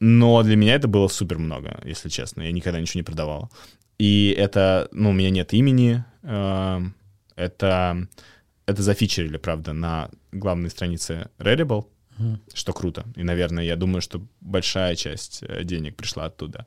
[0.00, 2.42] Но для меня это было супер много, если честно.
[2.42, 3.52] Я никогда ничего не продавал.
[4.02, 6.04] И это, ну, у меня нет имени.
[6.24, 6.80] Э,
[7.36, 8.08] это,
[8.66, 11.86] это зафичерили, правда, на главной странице Rarible,
[12.18, 12.38] mm.
[12.52, 13.04] что круто.
[13.14, 16.66] И, наверное, я думаю, что большая часть э, денег пришла оттуда.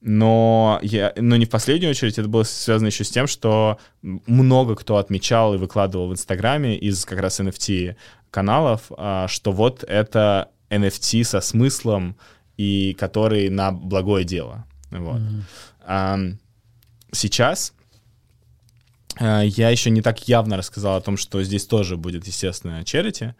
[0.00, 4.74] Но, я, но не в последнюю очередь это было связано еще с тем, что много
[4.74, 7.96] кто отмечал и выкладывал в Инстаграме из как раз NFT
[8.30, 12.16] каналов, а, что вот это NFT со смыслом
[12.56, 14.64] и который на благое дело.
[14.90, 15.20] Вот.
[15.86, 16.38] Mm-hmm
[17.12, 17.72] сейчас
[19.18, 23.34] э, я еще не так явно рассказал о том, что здесь тоже будет, естественно, черити.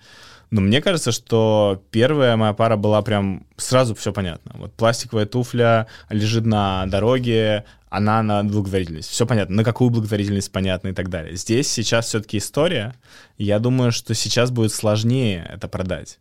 [0.50, 4.52] Но мне кажется, что первая моя пара была прям сразу все понятно.
[4.56, 9.10] Вот пластиковая туфля лежит на дороге, она на благотворительность.
[9.10, 9.56] Все понятно.
[9.56, 11.36] На какую благотворительность понятно и так далее.
[11.36, 12.94] Здесь сейчас все-таки история.
[13.38, 16.18] Я думаю, что сейчас будет сложнее это продать.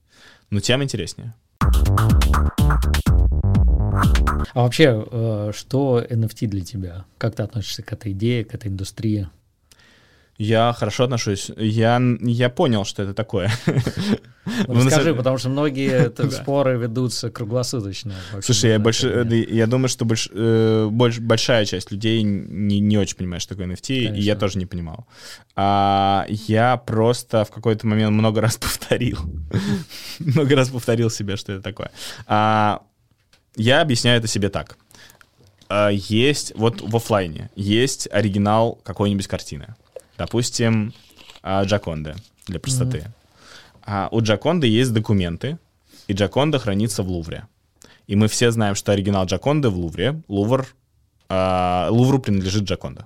[0.52, 1.34] Но тем интереснее.
[4.54, 7.06] А вообще, э, что NFT для тебя?
[7.18, 9.30] Как ты относишься к этой идее, к этой индустрии?
[10.40, 11.52] Я хорошо отношусь.
[11.58, 13.52] Я, я понял, что это такое.
[14.68, 18.16] Ну, расскажи, потому что многие споры ведутся круглосуточно.
[18.42, 22.98] Слушай, я, больше, э, я думаю, что больш, э, больш, большая часть людей не, не
[22.98, 24.16] очень понимает, что такое NFT, Конечно.
[24.16, 25.08] и я тоже не понимал.
[25.56, 29.20] А, я просто в какой-то момент много раз повторил.
[30.20, 31.92] много раз повторил себе, что это такое.
[32.28, 32.82] А,
[33.60, 34.78] я объясняю это себе так.
[35.68, 39.76] А, есть, вот в офлайне, есть оригинал какой-нибудь картины.
[40.18, 40.94] Допустим,
[41.44, 42.16] а, Джаконда
[42.48, 43.12] для простоты.
[43.84, 45.58] А у Джаконды есть документы,
[46.08, 47.48] и Джаконда хранится в Лувре.
[48.08, 50.22] И мы все знаем, что оригинал Джаконды в Лувре.
[50.28, 50.68] Лувр,
[51.28, 53.06] а, Лувру принадлежит Джаконда.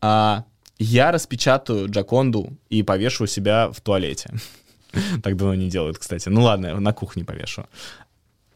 [0.00, 0.44] А
[0.78, 4.30] я распечатаю Джаконду и повешу себя в туалете.
[5.22, 6.30] Так давно не делают, кстати.
[6.30, 7.66] Ну ладно, на кухне повешу.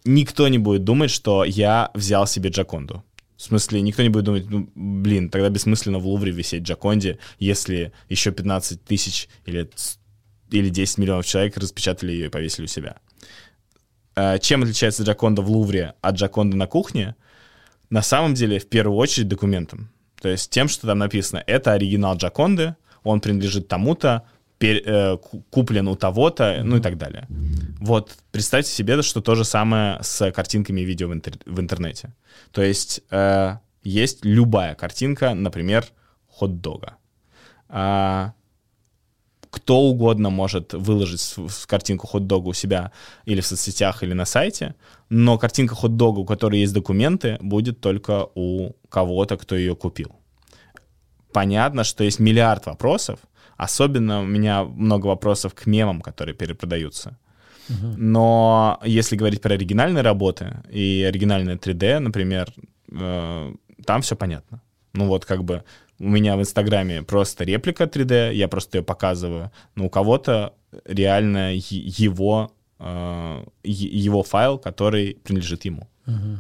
[0.05, 3.05] Никто не будет думать, что я взял себе Джаконду.
[3.37, 7.93] В смысле, никто не будет думать, ну, блин, тогда бессмысленно в Лувре висеть Джаконде, если
[8.09, 9.69] еще 15 тысяч или,
[10.51, 12.99] или 10 миллионов человек распечатали ее и повесили у себя.
[14.15, 17.17] А, чем отличается Джаконда в Лувре от Джаконда на кухне?
[17.91, 19.91] На самом деле, в первую очередь, документом.
[20.21, 24.23] То есть тем, что там написано, это оригинал Джаконды, он принадлежит тому-то,
[25.51, 27.27] куплен у того-то, ну и так далее.
[27.81, 32.15] Вот представьте себе, что то же самое с картинками и видео в, интер- в интернете.
[32.53, 35.87] То есть э, есть любая картинка, например,
[36.29, 36.97] хот-дога.
[37.69, 38.33] А,
[39.51, 41.35] кто угодно может выложить
[41.67, 42.93] картинку хот-дога у себя
[43.27, 44.75] или в соцсетях, или на сайте,
[45.11, 50.13] но картинка хот-дога, у которой есть документы, будет только у кого-то, кто ее купил.
[51.33, 53.19] Понятно, что есть миллиард вопросов,
[53.65, 57.19] особенно у меня много вопросов к мемам, которые перепродаются.
[57.97, 62.53] Но если говорить про оригинальные работы и оригинальное 3D, например,
[62.91, 63.55] э,
[63.87, 64.61] там все понятно.
[64.93, 65.63] Ну вот как бы
[65.99, 71.55] у меня в Инстаграме просто реплика 3D, я просто ее показываю, но у кого-то реально
[71.55, 72.53] его,
[73.63, 75.89] его файл, который принадлежит ему.
[76.07, 76.39] Угу.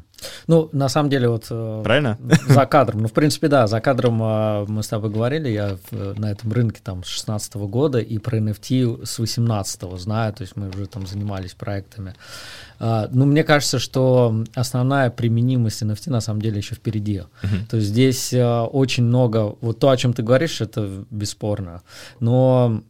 [0.48, 1.46] Ну, на самом деле, вот...
[1.50, 2.18] Э, Правильно?
[2.48, 3.02] За кадром.
[3.02, 6.80] Ну, в принципе, да, за кадром э, мы с тобой говорили, я на этом рынке
[6.82, 11.06] там с 16 года и про NFT с 18 знаю, то есть мы уже там
[11.06, 12.14] занимались проектами.
[12.80, 17.22] Ну, мне кажется, что основная применимость NFT на самом деле еще впереди.
[17.42, 17.66] Uh-huh.
[17.70, 19.54] То есть здесь э, очень много...
[19.60, 21.82] Вот то, о чем ты говоришь, это бесспорно.
[22.18, 22.82] Но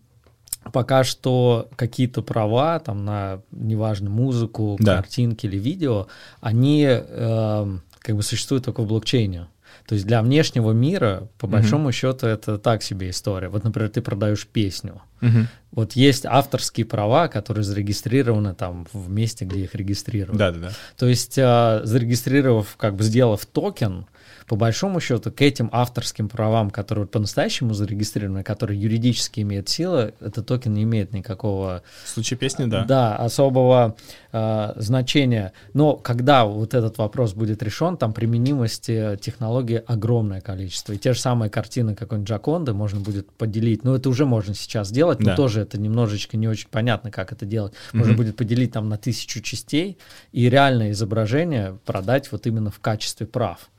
[0.72, 4.96] пока что какие-то права там на, неважно, музыку, да.
[4.96, 6.06] картинки или видео,
[6.40, 9.48] они э, как бы существуют только в блокчейне.
[9.86, 11.92] То есть для внешнего мира, по большому mm-hmm.
[11.92, 13.48] счету, это так себе история.
[13.48, 15.02] Вот, например, ты продаешь песню.
[15.20, 15.46] Mm-hmm.
[15.72, 20.38] Вот есть авторские права, которые зарегистрированы там в месте, где их регистрируют.
[20.38, 20.70] Да, да, да.
[20.96, 24.06] То есть, э, зарегистрировав, как бы сделав токен,
[24.52, 30.44] по большому счету к этим авторским правам, которые по-настоящему зарегистрированы, которые юридически имеют силу, этот
[30.44, 31.82] токен не имеет никакого...
[32.04, 32.84] В случае песни, да.
[32.84, 33.96] Да, особого
[34.30, 35.54] э, значения.
[35.72, 40.92] Но когда вот этот вопрос будет решен, там применимости технологии огромное количество.
[40.92, 43.84] И те же самые картины какой-нибудь Джаконды можно будет поделить.
[43.84, 45.36] Ну, это уже можно сейчас делать, но да.
[45.36, 47.72] тоже это немножечко не очень понятно, как это делать.
[47.94, 48.16] Можно mm-hmm.
[48.16, 49.96] будет поделить там на тысячу частей
[50.30, 53.70] и реальное изображение продать вот именно в качестве прав.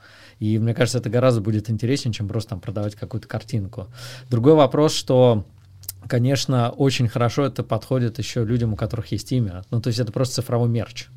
[0.43, 3.87] И мне кажется, это гораздо будет интереснее, чем просто там продавать какую-то картинку.
[4.29, 5.45] Другой вопрос, что
[6.09, 9.63] конечно, очень хорошо это подходит еще людям, у которых есть имя.
[9.71, 11.07] Ну, то есть это просто цифровой мерч.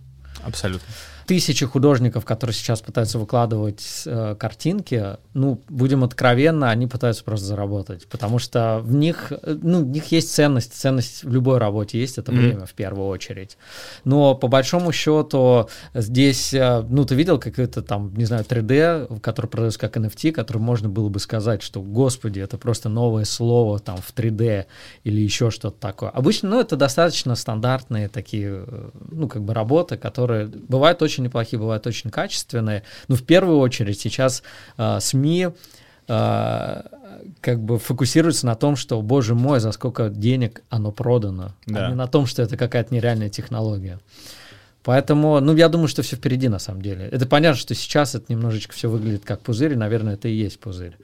[0.45, 0.87] Абсолютно
[1.27, 8.07] тысячи художников, которые сейчас пытаются выкладывать э, картинки, ну, будем откровенно, они пытаются просто заработать,
[8.09, 12.19] потому что в них, э, ну, в них есть ценность, ценность в любой работе есть,
[12.19, 12.37] это mm-hmm.
[12.37, 13.59] время в первую очередь.
[14.05, 19.47] Но по большому счету здесь, э, ну, ты видел какой-то там, не знаю, 3D, который
[19.47, 23.97] продается как NFT, который можно было бы сказать, что, господи, это просто новое слово там
[23.97, 24.67] в 3D
[25.05, 26.11] или еще что-то такое.
[26.11, 31.25] Обычно, ну, это достаточно стандартные такие, э, ну, как бы работы, которые бывают очень очень
[31.25, 32.83] неплохие, бывают очень качественные.
[33.09, 34.43] Но в первую очередь сейчас
[34.77, 35.49] э, СМИ
[36.09, 36.83] э,
[37.41, 41.87] как бы фокусируются на том, что, боже мой, за сколько денег оно продано, да.
[41.87, 43.99] а не на том, что это какая-то нереальная технология.
[44.83, 47.09] Поэтому, ну, я думаю, что все впереди на самом деле.
[47.11, 50.61] Это понятно, что сейчас это немножечко все выглядит как пузырь, и, наверное, это и есть
[50.61, 50.97] пузырь.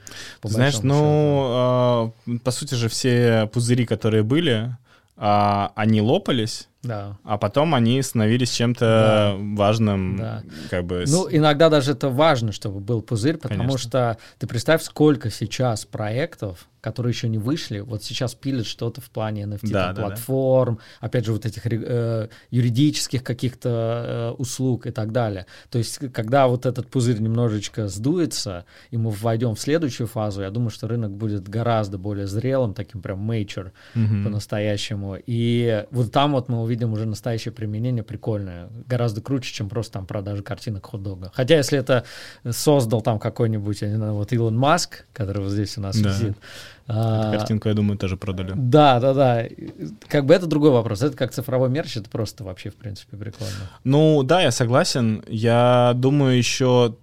[0.45, 4.77] Знаешь, ну, э, по сути же все пузыри, которые были,
[5.17, 7.17] э, они лопались, да.
[7.23, 9.35] А потом они становились чем-то да.
[9.39, 10.43] важным, да.
[10.69, 11.05] как бы.
[11.07, 13.79] Ну, иногда даже это важно, чтобы был пузырь, потому Конечно.
[13.79, 19.09] что ты представь, сколько сейчас проектов, которые еще не вышли, вот сейчас пилят что-то в
[19.09, 21.07] плане NFT да, там, да, платформ, да.
[21.07, 25.47] опять же, вот этих э, юридических каких-то э, услуг и так далее.
[25.71, 30.51] То есть, когда вот этот пузырь немножечко сдуется, и мы войдем в следующую фазу, я
[30.51, 34.25] думаю, что рынок будет гораздо более зрелым, таким прям мейчер mm-hmm.
[34.25, 35.19] по-настоящему.
[35.25, 40.07] И вот там вот мы увидим уже настоящее применение прикольное, гораздо круче, чем просто там
[40.07, 41.31] продажа картинок хот-дога.
[41.33, 42.03] Хотя, если это
[42.51, 46.09] создал там какой-нибудь, я не знаю, вот Илон Маск, который вот здесь у нас да.
[46.11, 46.37] висит,
[46.87, 48.53] а, картинку, я думаю, тоже продали.
[48.55, 49.45] Да, да, да.
[50.09, 51.03] Как бы это другой вопрос.
[51.03, 53.71] Это как цифровой мерч, это просто вообще, в принципе, прикольно.
[53.85, 55.23] Ну, да, я согласен.
[55.29, 56.97] Я думаю, еще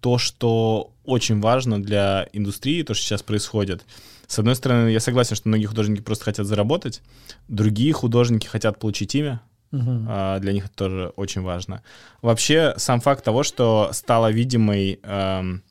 [0.00, 3.84] то, что очень важно для индустрии, то, что сейчас происходит,
[4.26, 7.02] С одной стороны, я согласен, что многие художники просто хотят заработать,
[7.48, 11.82] другие художники хотят получить имя, а, для них это тоже очень важно.
[12.22, 15.62] Вообще, сам факт того, что стала видимой эм,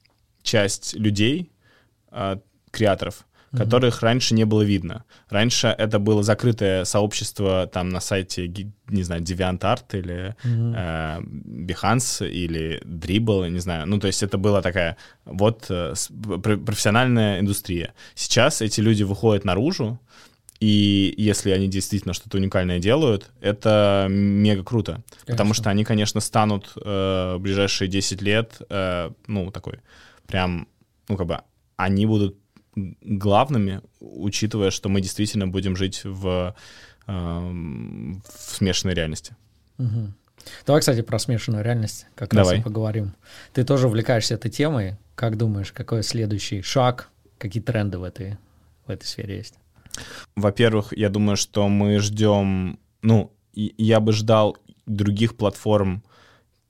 [0.44, 1.52] часть людей,
[2.12, 2.40] а,
[2.72, 5.04] креаторов, которых раньше не было видно.
[5.30, 8.48] Раньше это было закрытое сообщество там на сайте,
[8.90, 10.74] не знаю, DeviantArt или Мгм.
[10.76, 13.88] э, Behance или Dribble, не знаю.
[13.88, 15.94] Ну, то есть это была такая вот э,
[16.66, 17.94] профессиональная индустрия.
[18.16, 20.00] Сейчас эти люди выходят наружу,
[20.60, 25.02] и если они действительно что-то уникальное делают, это мега круто.
[25.22, 25.54] Потому Конечно.
[25.54, 29.80] что они, конечно, станут э, в ближайшие 10 лет, э, ну, такой,
[30.28, 30.68] прям,
[31.08, 31.40] ну, как бы,
[31.78, 32.36] они будут
[33.02, 36.56] главными, учитывая, что мы действительно будем жить в,
[37.08, 39.36] эм, в смешанной реальности.
[39.78, 40.16] Мгм.
[40.66, 42.60] Давай, кстати, про смешанную реальность как раз Давай.
[42.60, 43.14] и поговорим.
[43.54, 44.98] Ты тоже увлекаешься этой темой.
[45.16, 48.38] Как думаешь, какой следующий шаг, какие тренды в этой,
[48.88, 49.56] в этой сфере есть?
[50.36, 56.04] Во-первых, я думаю, что мы ждем, ну, я бы ждал других платформ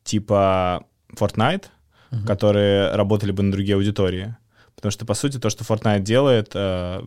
[0.03, 1.65] типа Fortnite,
[2.11, 2.25] Мгм.
[2.25, 4.35] которые работали бы на другие аудитории.
[4.79, 7.01] Потому что, по сути, то, что Fortnite делает э,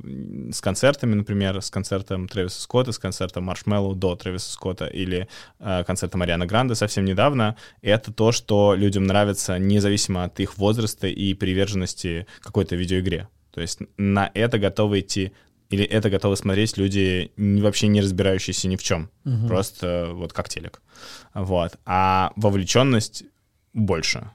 [0.53, 5.27] с концертами, например, с концертом Трэвиса Скотта, с концертом Маршмеллоу до Трэвиса Скотта или
[5.59, 11.07] э, концертом Арианы Гранде совсем недавно, это то, что людям нравится независимо от их возраста
[11.07, 13.29] и приверженности какой-то видеоигре.
[13.53, 15.33] То есть на это готовы идти
[15.71, 19.09] или это готовы смотреть люди, вообще не разбирающиеся ни в чем.
[19.25, 19.49] Мгм.
[19.49, 20.83] Просто вот как телек.
[21.33, 21.79] Вот.
[21.87, 23.25] А вовлеченность
[23.73, 24.31] больше.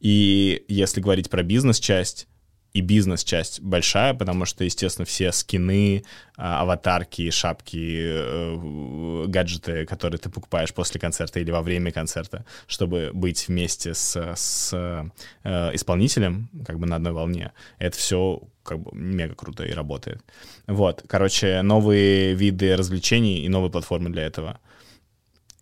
[0.00, 2.28] И если говорить про бизнес-часть,
[2.74, 6.04] и бизнес-часть большая, потому что, естественно, все скины,
[6.36, 13.10] а, аватарки, шапки, э, гаджеты, которые ты покупаешь после концерта или во время концерта, чтобы
[13.14, 14.74] быть вместе с, с
[15.44, 20.20] э, исполнителем, как бы на одной волне, это все как бы мега круто и работает.
[20.66, 24.58] Вот, короче, новые виды развлечений и новые платформы для этого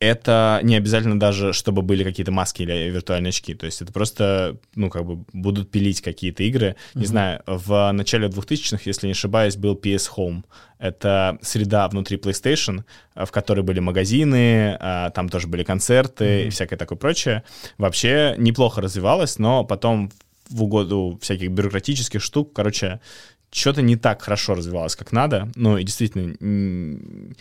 [0.02, 3.54] это не обязательно даже, чтобы были какие-то маски или виртуальные очки.
[3.54, 6.74] То есть это просто, ну, как бы будут пилить какие-то игры.
[6.94, 10.44] Не знаю, в начале 2000-х, если не ошибаюсь, был PS Home.
[10.78, 12.82] Это среда внутри PlayStation,
[13.14, 17.44] в которой были магазины, а, там тоже были концерты и всякое такое прочее.
[17.78, 20.10] Вообще неплохо развивалось, но потом
[20.50, 23.00] в угоду всяких бюрократических штук, короче,
[23.52, 25.48] что-то не так хорошо развивалось, как надо.
[25.54, 27.34] Ну, и действительно,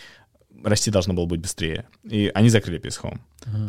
[0.64, 1.86] расти должно было быть быстрее.
[2.04, 3.20] И они закрыли PS Home.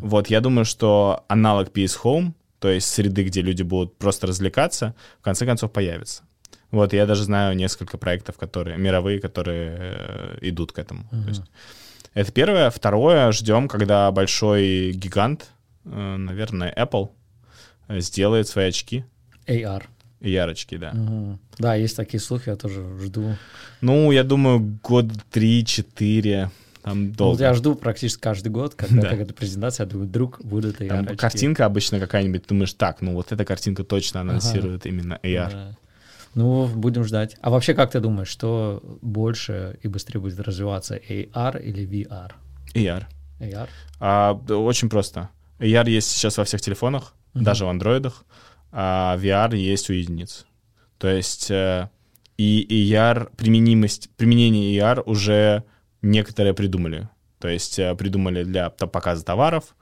[0.01, 4.95] Вот, я думаю, что аналог PS Home, то есть среды, где люди будут просто развлекаться,
[5.21, 6.23] в конце концов появится.
[6.71, 11.05] Вот, я даже знаю несколько проектов, которые мировые, которые э, идут к этому.
[11.11, 11.43] То есть,
[12.15, 12.71] это первое.
[12.71, 15.51] Второе, ждем, когда большой гигант,
[15.85, 17.11] э, наверное, Apple,
[17.89, 19.05] э, сделает свои очки.
[19.47, 19.85] AR.
[20.21, 20.93] Ярочки, да.
[20.93, 21.41] Мгм.
[21.59, 23.37] Да, есть такие слухи, я тоже жду.
[23.81, 26.51] Ну, я думаю, год три-четыре.
[26.83, 27.43] Там Ну, долго.
[27.45, 29.09] я жду практически каждый год, когда Да.
[29.11, 30.89] какая-то презентация, я думаю, вдруг будут AR.
[30.89, 31.17] Там очки.
[31.17, 35.51] картинка обычно какая-нибудь, думаешь, так, ну вот эта картинка точно анонсирует именно AR.
[35.53, 35.77] Да.
[36.35, 37.37] Ну, будем ждать.
[37.43, 42.33] А вообще, как ты думаешь, что больше и быстрее будет развиваться, AR или VR?
[42.75, 43.05] AR.
[43.39, 43.69] AR?
[44.01, 45.29] А, очень просто.
[45.61, 48.25] AR есть сейчас во всех телефонах, даже в андроидах,
[48.73, 50.47] а VR есть у единиц.
[50.99, 51.91] То есть э,
[52.39, 55.65] и AR, применимость, применение AR уже
[56.03, 57.09] некоторые придумали.
[57.39, 59.75] То есть э, придумали для показа товаров,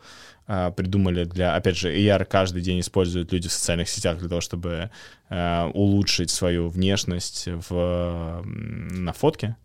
[0.46, 4.40] а, придумали для, опять же, AR каждый день используют люди в социальных сетях для того,
[4.40, 4.90] чтобы
[5.28, 9.56] э, улучшить свою внешность в, на фотке.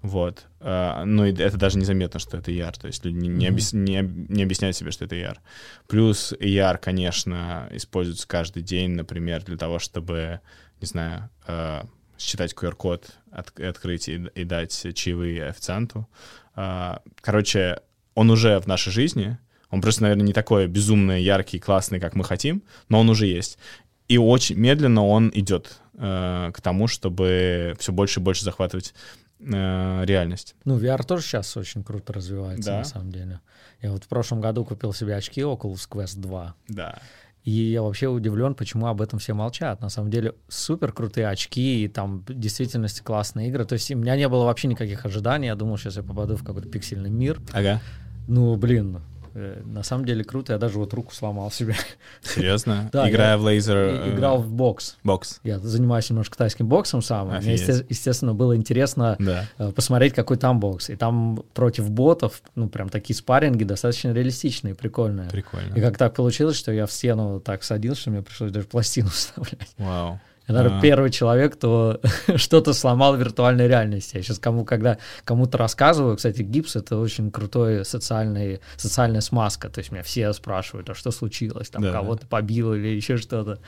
[0.00, 0.46] Вот.
[0.60, 2.76] А, Ну, это даже незаметно, что это AR.
[2.80, 5.36] То есть люди не, объяс- не не объясняют себе, что это AR.
[5.86, 10.40] Плюс AR, конечно, используется каждый день, например, для того, чтобы,
[10.80, 11.82] не знаю, э,
[12.18, 16.08] считать QR-код, от- открыть и, и дать чаевые официанту.
[16.54, 17.80] А, Короче,
[18.14, 19.38] он уже в нашей жизни.
[19.70, 23.58] Он просто, наверное, не такой безумно яркий, классный, как мы хотим, но он уже есть.
[24.08, 28.92] И очень медленно он идет э, к тому, чтобы все больше и больше захватывать
[29.40, 30.54] э, реальность.
[30.64, 32.78] Ну, VR тоже сейчас очень круто развивается, Да.
[32.78, 33.40] на самом деле.
[33.80, 36.54] Я вот в прошлом году купил себе очки Oculus Quest 2.
[36.68, 36.98] Да.
[37.44, 39.80] И я вообще удивлен, почему об этом все молчат.
[39.80, 43.64] На самом деле супер крутые очки, и там в действительности классные игры.
[43.64, 45.46] То есть у меня не было вообще никаких ожиданий.
[45.46, 47.40] Я думал, сейчас я попаду в какой-то пиксельный мир.
[47.52, 47.80] Ага.
[48.28, 49.00] Ну, блин,
[49.34, 50.52] на самом деле круто.
[50.52, 51.74] Я даже вот руку сломал себе.
[52.22, 52.88] Серьезно?
[52.92, 53.76] Да, Играя в лазер...
[53.76, 54.96] Э, Играл в бокс.
[55.04, 55.40] Бокс.
[55.42, 57.28] Я занимаюсь немножко тайским боксом сам.
[57.28, 59.46] Мне, естественно, было интересно Да.
[59.58, 60.90] э, посмотреть, какой там бокс.
[60.90, 65.28] И там против ботов, ну, прям такие спарринги достаточно реалистичные, прикольные.
[65.30, 65.74] Прикольно.
[65.74, 69.08] И как так получилось, что я в стену так садился, что мне пришлось даже пластину
[69.10, 69.70] вставлять.
[69.78, 70.20] Вау.
[70.52, 70.82] Я, наверное, А.
[70.82, 72.00] первый человек, кто
[72.36, 74.16] что-то сломал в виртуальной реальности.
[74.16, 79.68] Я сейчас кому, когда кому-то рассказываю, кстати, гипс— это очень крутой социальный, социальная смазка.
[79.68, 81.70] То есть меня все спрашивают, а что случилось?
[81.70, 83.58] Там Да, кого-то побил или еще что-то.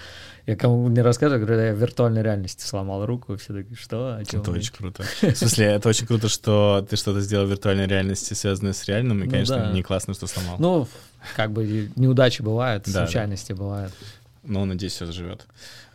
[0.46, 3.34] Я кому не рассказываю, говорю, я в виртуальной реальности сломал руку.
[3.34, 4.20] И все такие, что?
[4.30, 5.02] Чем Это вы?» очень круто.
[5.22, 9.22] В смысле, это очень круто, что ты что-то сделал в виртуальной реальности, связанное с реальным,
[9.22, 9.72] и, Ну конечно, да.
[9.72, 10.56] не классно, что сломал.
[10.58, 10.86] Ну,
[11.36, 13.92] как бы неудачи бывают, Да, случайности бывают.
[14.46, 15.46] Ну, надеюсь, все заживет.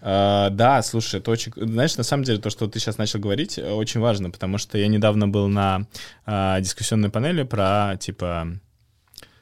[0.01, 1.51] А, да, слушай, это очень...
[1.55, 4.77] Знаешь, на самом деле, то, что ты сейчас начал говорить, э, очень важно, потому что
[4.77, 5.85] я недавно был на
[6.25, 8.47] а, дискуссионной панели про, типа,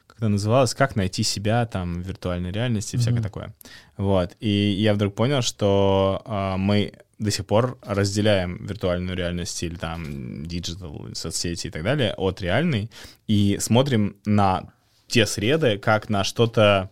[0.06, 3.22] как это называлось, как найти себя там в виртуальной реальности и всякое Мгм.
[3.22, 3.54] такое.
[3.96, 4.32] Вот.
[4.40, 10.46] И я вдруг понял, что а, мы до сих пор разделяем виртуальную реальность или там
[10.46, 12.90] digital, соцсети и так далее от реальной
[13.26, 14.72] и смотрим на
[15.08, 16.90] те среды как на что-то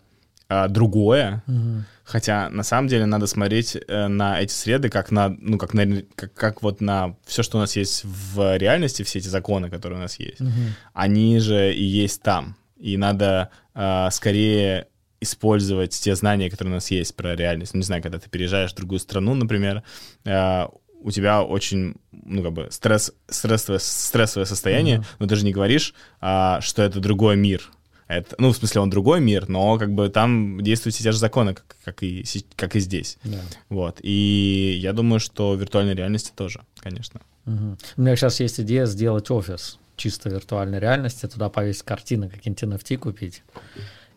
[0.49, 1.85] а, другое, Мгм.
[2.03, 5.85] Хотя на самом деле надо смотреть э, на эти среды как на, ну как на,
[6.15, 9.99] как, как вот на все, что у нас есть в реальности, все эти законы, которые
[9.99, 10.73] у нас есть, Мгм.
[10.93, 12.55] они же и есть там.
[12.77, 14.87] И надо э, скорее
[15.19, 17.73] использовать те знания, которые у нас есть про реальность.
[17.73, 19.83] Ну, не знаю, когда ты переезжаешь в другую страну, например,
[20.23, 20.63] э,
[21.01, 25.05] у тебя очень, ну, как бы, стресс, стрессовое, стрессовое состояние, Мгм.
[25.19, 27.69] но ты же не говоришь, а, что это другой мир.
[28.07, 31.53] Это, ну, в смысле, он другой мир, но как бы там действуют те же законы,
[31.53, 32.23] как, как, и,
[32.55, 33.17] как и здесь.
[33.23, 33.39] Да.
[33.69, 33.99] Вот.
[34.01, 37.21] И я думаю, что в виртуальной реальности тоже, конечно.
[37.45, 37.77] Мгм.
[37.97, 42.97] У меня сейчас есть идея сделать офис чисто виртуальной реальности, туда повесить картины, какие-нибудь NFT
[42.97, 43.43] купить.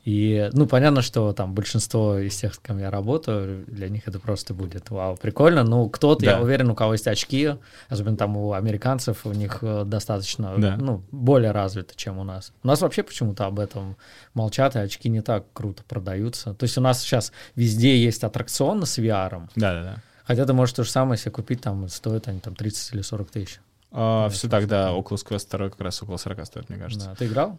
[0.05, 4.18] И, ну, понятно, что там большинство из тех, с кем я работаю, для них это
[4.18, 5.62] просто будет вау, прикольно.
[5.62, 6.40] Ну, кто-то, я Да.
[6.40, 7.57] уверен, у кого есть очки,
[7.90, 10.76] особенно там у американцев, у них э, достаточно, Да.
[10.78, 12.53] ну, более развито, чем у нас.
[12.62, 13.96] У нас вообще почему-то об этом
[14.32, 16.55] молчат, и очки не так круто продаются.
[16.55, 19.96] То есть у нас сейчас везде есть аттракционы с VR, Да-да-да.
[20.24, 23.30] хотя ты можешь то же самое себе купить, там, стоят они там 30 или 40
[23.30, 23.61] тысяч.
[23.92, 27.09] А, все так, да, Oculus Quest 2 как раз около 40 стоит, мне кажется.
[27.09, 27.14] Да.
[27.16, 27.59] Ты играл?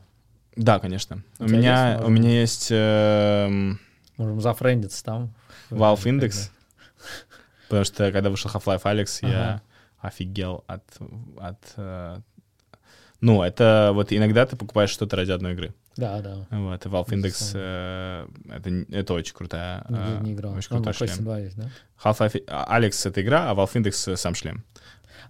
[0.56, 1.24] Да, конечно.
[1.40, 3.80] У меня, есть, у меня есть эм,
[4.18, 5.34] Можем зафрендиться там.
[5.70, 6.50] Valve Index,
[7.70, 9.62] потому что когда вышел Half-Life Alex, я Ага.
[10.00, 10.84] офигел от...
[11.40, 12.20] от э,
[13.22, 15.74] ну, это вот иногда ты покупаешь что-то ради одной игры.
[15.96, 16.48] Да, да.
[16.50, 19.86] Вот, и Valve Index, э, это, это очень крутая...
[19.90, 20.54] Не, э, не играл.
[20.54, 21.26] Очень Он крутой на PlayStation шлем.
[21.26, 21.70] 2 есть, да?
[22.04, 24.64] Half-Life а, Alex— это игра, а Valve Index— э, сам шлем.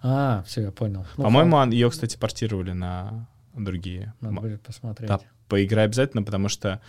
[0.03, 1.05] А, все, я понял.
[1.17, 4.13] Ну, По-моему, фан- ее, кстати, портировали на другие.
[4.21, 5.09] Надо м- будет посмотреть.
[5.09, 6.81] Да, поиграй обязательно, потому что,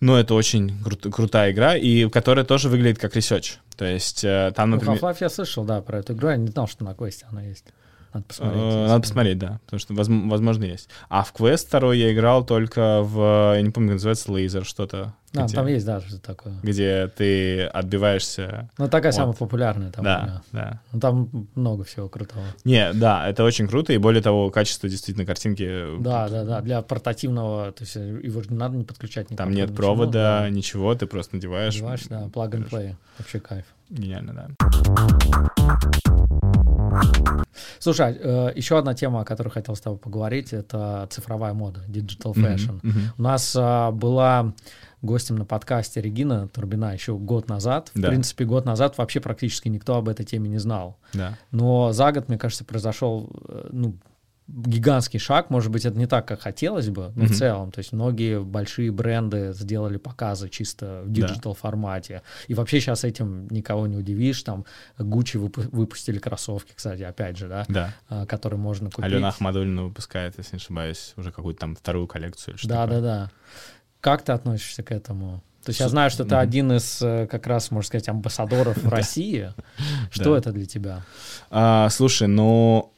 [0.00, 3.58] ну, это очень крут- крутая игра, и которая тоже выглядит как research.
[3.76, 4.98] То есть э, там, Ну, например...
[4.98, 6.28] Half-Life я слышал, да, про эту игру.
[6.28, 7.66] Я не знал, что на квесте она есть.
[8.16, 8.62] Надо посмотреть.
[8.62, 10.88] Э, если- Надо посмотреть, да, потому что, возм- возможно, есть.
[11.08, 15.14] А в Quest второй я играл только в, я не помню, как называется, Laser что-то.
[15.34, 16.54] А, где, там есть, да, что такое.
[16.62, 18.70] где ты отбиваешься.
[18.78, 19.16] Ну, такая Вот.
[19.16, 20.02] самая популярная там.
[20.04, 20.80] да, да.
[20.92, 22.42] Ну, там много всего крутого.
[22.64, 26.00] Не, да, это очень круто, и более того, качество действительно картинки.
[26.00, 26.60] Да, да, да.
[26.62, 29.44] Для портативного, то есть э, его же не надо не подключать никак.
[29.46, 30.48] Там нет ничему, провода, да.
[30.50, 31.74] ничего, ты просто надеваешь.
[31.74, 32.94] Надеваешь, да, plug and play.
[33.18, 33.64] Вообще кайф.
[33.90, 36.55] Гениально, да.
[37.78, 42.32] Слушай, э, еще одна тема, о которой хотел с тобой поговорить, это цифровая мода, digital
[42.34, 42.80] fashion.
[42.82, 43.00] Мгм, мгм.
[43.18, 44.52] У нас а, была
[45.02, 47.90] гостем на подкасте Регина Турбина еще год назад.
[47.94, 48.08] В Да.
[48.08, 50.96] принципе, год назад вообще практически никто об этой теме не знал.
[51.12, 51.36] Да.
[51.50, 53.94] Но за год, мне кажется, произошел э, ну,
[54.48, 55.50] гигантский шаг.
[55.50, 57.34] Может быть, это не так, как хотелось бы, но в Мгм.
[57.34, 57.72] целом.
[57.72, 61.26] То есть многие большие бренды сделали показы чисто в Да.
[61.28, 62.22] digital формате.
[62.46, 64.42] И вообще сейчас этим никого не удивишь.
[64.42, 64.64] Там
[64.98, 67.94] Gucci выпу- выпустили кроссовки, кстати, опять же, да, Да.
[68.08, 69.04] а, которые можно купить.
[69.12, 73.00] Алена Ахмадулина выпускает, если не ошибаюсь, уже какую-то там вторую коллекцию или что Да, такое.
[73.00, 73.30] да, да.
[74.00, 75.42] Как ты относишься к этому?
[75.64, 78.88] То есть я знаю, что ты один из, э, как раз, можно сказать, амбассадоров в
[78.88, 79.52] России.
[80.12, 80.38] Что Да.
[80.38, 81.04] это для тебя?
[81.50, 82.92] А, слушай, ну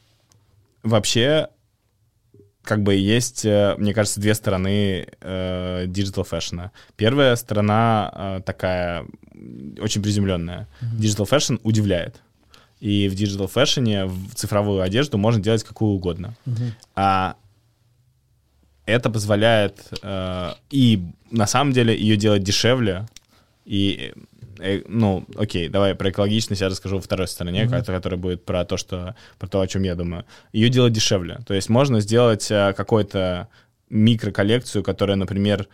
[0.83, 1.49] вообще
[2.63, 6.71] как бы есть, э, мне кажется, две стороны э, digital fashion а.
[6.95, 9.05] Первая сторона э, такая
[9.79, 10.67] очень приземленная.
[10.81, 12.21] Digital fashion удивляет.
[12.79, 16.35] И в digital fashion е в цифровую одежду можно делать какую угодно.
[16.95, 17.35] А
[18.85, 23.07] это позволяет э, и на самом деле ее делать дешевле.
[23.65, 24.13] И,
[24.59, 28.65] э, ну, окей, давай про экологичность я расскажу во второй стороне, ко- которая будет про
[28.65, 30.25] то, что, про то, о чем я думаю.
[30.53, 31.39] Ее делать дешевле.
[31.45, 33.47] То есть можно сделать э, какую-то
[33.89, 35.67] микроколлекцию, которая, например,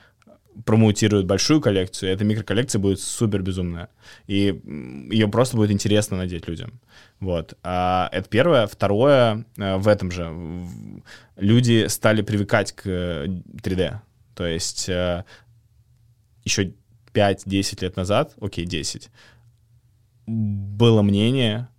[0.63, 3.89] промоутирует большую коллекцию, и эта микроколлекция будет супер безумная.
[4.27, 4.61] И
[5.11, 6.79] ее просто будет интересно надеть людям.
[7.19, 7.55] Вот.
[7.63, 8.67] А это первое.
[8.67, 10.33] Второе, э, в этом же
[11.35, 13.99] люди стали привыкать к э, 3D.
[14.35, 15.23] То есть э,
[16.43, 16.73] еще
[17.15, 19.09] 5-10 лет назад, окей, 10,
[20.27, 21.69] было мнение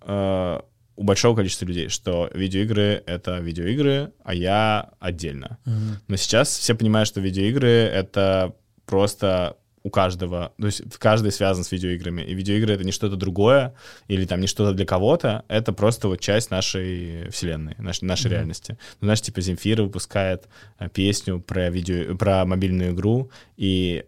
[0.00, 0.60] э,
[0.96, 5.58] у большого количества людей, что видеоигры— это видеоигры, а я отдельно.
[5.64, 5.98] Мгм.
[6.08, 8.54] Но сейчас все понимают, что видеоигры— это
[8.86, 13.74] просто у каждого, то есть каждый связан с видеоиграми, и видеоигры— это не что-то другое,
[14.06, 18.32] или там не что-то для кого-то, это просто вот часть нашей вселенной, нашей, нашей Мгм.
[18.32, 18.78] реальности.
[19.00, 20.44] Ну, знаешь, типа Земфира выпускает
[20.78, 24.04] э, песню про видео, про мобильную игру, и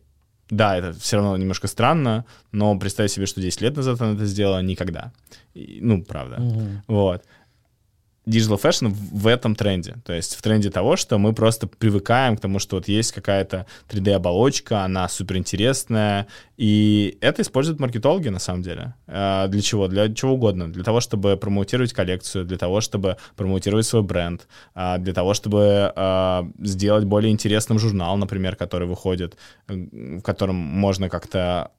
[0.51, 4.27] да, это все равно немножко странно, но представь себе, что 10 лет назад она это
[4.27, 5.13] сделала никогда.
[5.55, 6.41] И, ну, правда.
[6.41, 6.83] Мгм.
[6.87, 7.23] Вот.
[8.27, 9.97] Digital Fashion в этом тренде.
[10.05, 13.67] То есть в тренде того, что мы просто привыкаем к тому, что вот есть какая-то
[13.89, 18.95] 3D-оболочка, она суперинтересная, и это используют маркетологи на самом деле.
[19.07, 19.89] А, Для чего?
[19.89, 20.73] Для чего угодно.
[20.73, 25.93] Для того, чтобы промоутировать коллекцию, для того, чтобы промоутировать свой бренд, а, для того, чтобы
[25.95, 29.37] а, сделать более интересным журнал, например, который выходит,
[29.69, 31.73] в котором можно как-то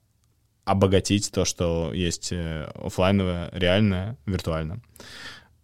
[0.66, 4.80] обогатить то, что есть э, оффлайновое, реальное, виртуально.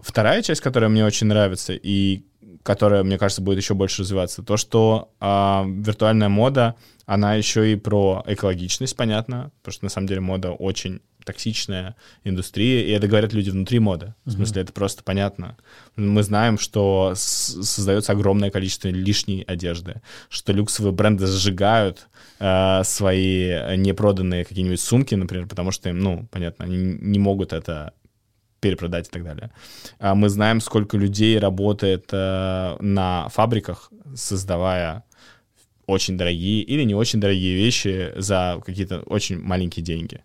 [0.02, 2.24] Вторая часть, которая мне очень нравится и
[2.62, 6.76] которая, мне кажется, будет еще больше развиваться, то, что а, виртуальная мода,
[7.06, 12.84] она еще и про экологичность, понятно, потому что на самом деле мода очень токсичная индустрия,
[12.84, 14.14] и это говорят люди внутри моды.
[14.24, 15.56] В смысле, это просто понятно.
[15.96, 22.08] Мы знаем, что создается огромное количество лишней одежды, что люксовые бренды сжигают
[22.40, 27.92] э, свои непроданные какие-нибудь сумки, например, потому что им, ну, понятно, они не могут это
[28.62, 29.50] перепродать и так далее.
[29.98, 35.02] А Мы знаем, сколько людей работает э, на фабриках, создавая
[35.86, 40.20] очень дорогие или не очень дорогие вещи за какие-то очень маленькие деньги.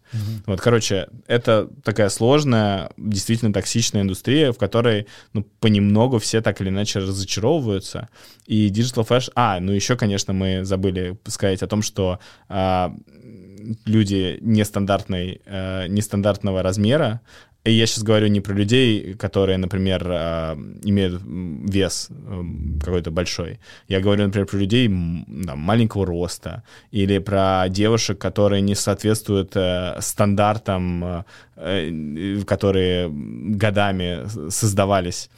[0.46, 6.70] Вот, короче, это такая сложная, действительно токсичная индустрия, в которой, ну, понемногу все так или
[6.70, 8.08] иначе разочаровываются.
[8.46, 9.32] И Digital Flash...
[9.36, 12.20] А, ну еще, конечно, мы забыли сказать о том, что
[12.50, 12.94] а,
[13.86, 17.22] люди нестандартной, э, нестандартного размера,
[17.68, 23.60] и я сейчас говорю не про людей, которые, например, а, имеют вес м, какой-то большой.
[23.90, 29.98] Я говорю, например, про людей там, маленького роста или про девушек, которые не соответствуют э,
[30.00, 31.24] стандартам, э,
[31.58, 35.30] э, которые годами создавались.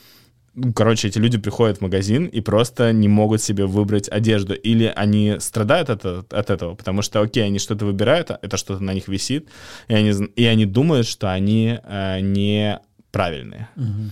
[0.61, 4.53] Ну, Короче, эти люди приходят в магазин и просто не могут себе выбрать одежду.
[4.53, 8.83] Или они страдают от, от этого, потому что, окей, они что-то выбирают, а это что-то
[8.83, 9.47] на них висит,
[9.87, 13.69] и они, и они думают, что они э, неправильные.
[13.75, 14.11] Мгм.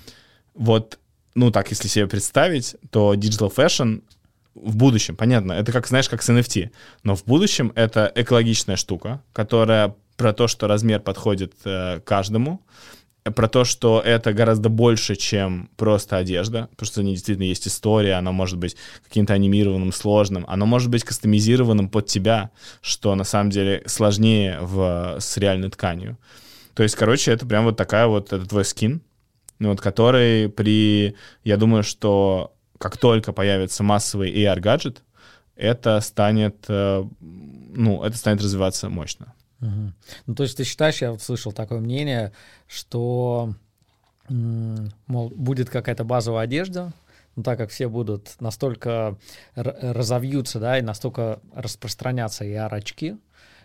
[0.53, 0.99] Вот,
[1.35, 4.01] ну так, если себе представить, то Digital Fashion
[4.55, 6.69] в будущем, понятно, это как, знаешь, как с NFT,
[7.03, 12.61] но в будущем это экологичная штука, которая про то, что размер подходит э, каждому,
[13.35, 18.31] про то, что это гораздо больше, чем просто одежда, потому что действительно есть история, она
[18.31, 22.51] может быть каким-то анимированным, сложным, оно может быть кастомизированным под тебя,
[22.81, 26.17] что на самом деле сложнее в, с реальной тканью.
[26.73, 29.01] То есть, короче, это прям вот такая вот, это твой скин,
[29.59, 35.03] ну, вот, который при, я думаю, что как только появится массовый AR-гаджет,
[35.55, 39.33] это станет, э, ну, это станет развиваться мощно.
[39.59, 42.31] Ну, то есть ты считаешь, я вот слышал такое мнение,
[42.67, 43.53] что,
[44.29, 46.93] мол, будет какая-то базовая одежда,
[47.35, 49.17] но так как все будут настолько
[49.55, 53.17] разовьются, да, и настолько распространяться AR-очки,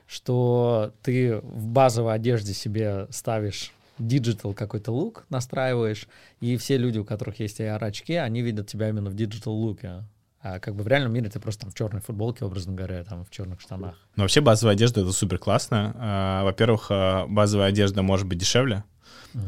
[0.06, 6.08] что ты в базовой одежде себе ставишь digital какой-то лук, настраиваешь,
[6.40, 10.04] и все люди, у которых есть AR-очки, они видят тебя именно в digital луке.
[10.42, 13.24] А как бы в реальном мире ты просто там в черной футболке, образно говоря, там
[13.24, 13.94] в черных штанах.
[14.16, 15.94] Но вообще базовая одежда— это супер классно.
[15.96, 18.82] А, Во-первых, а, базовая одежда может быть дешевле,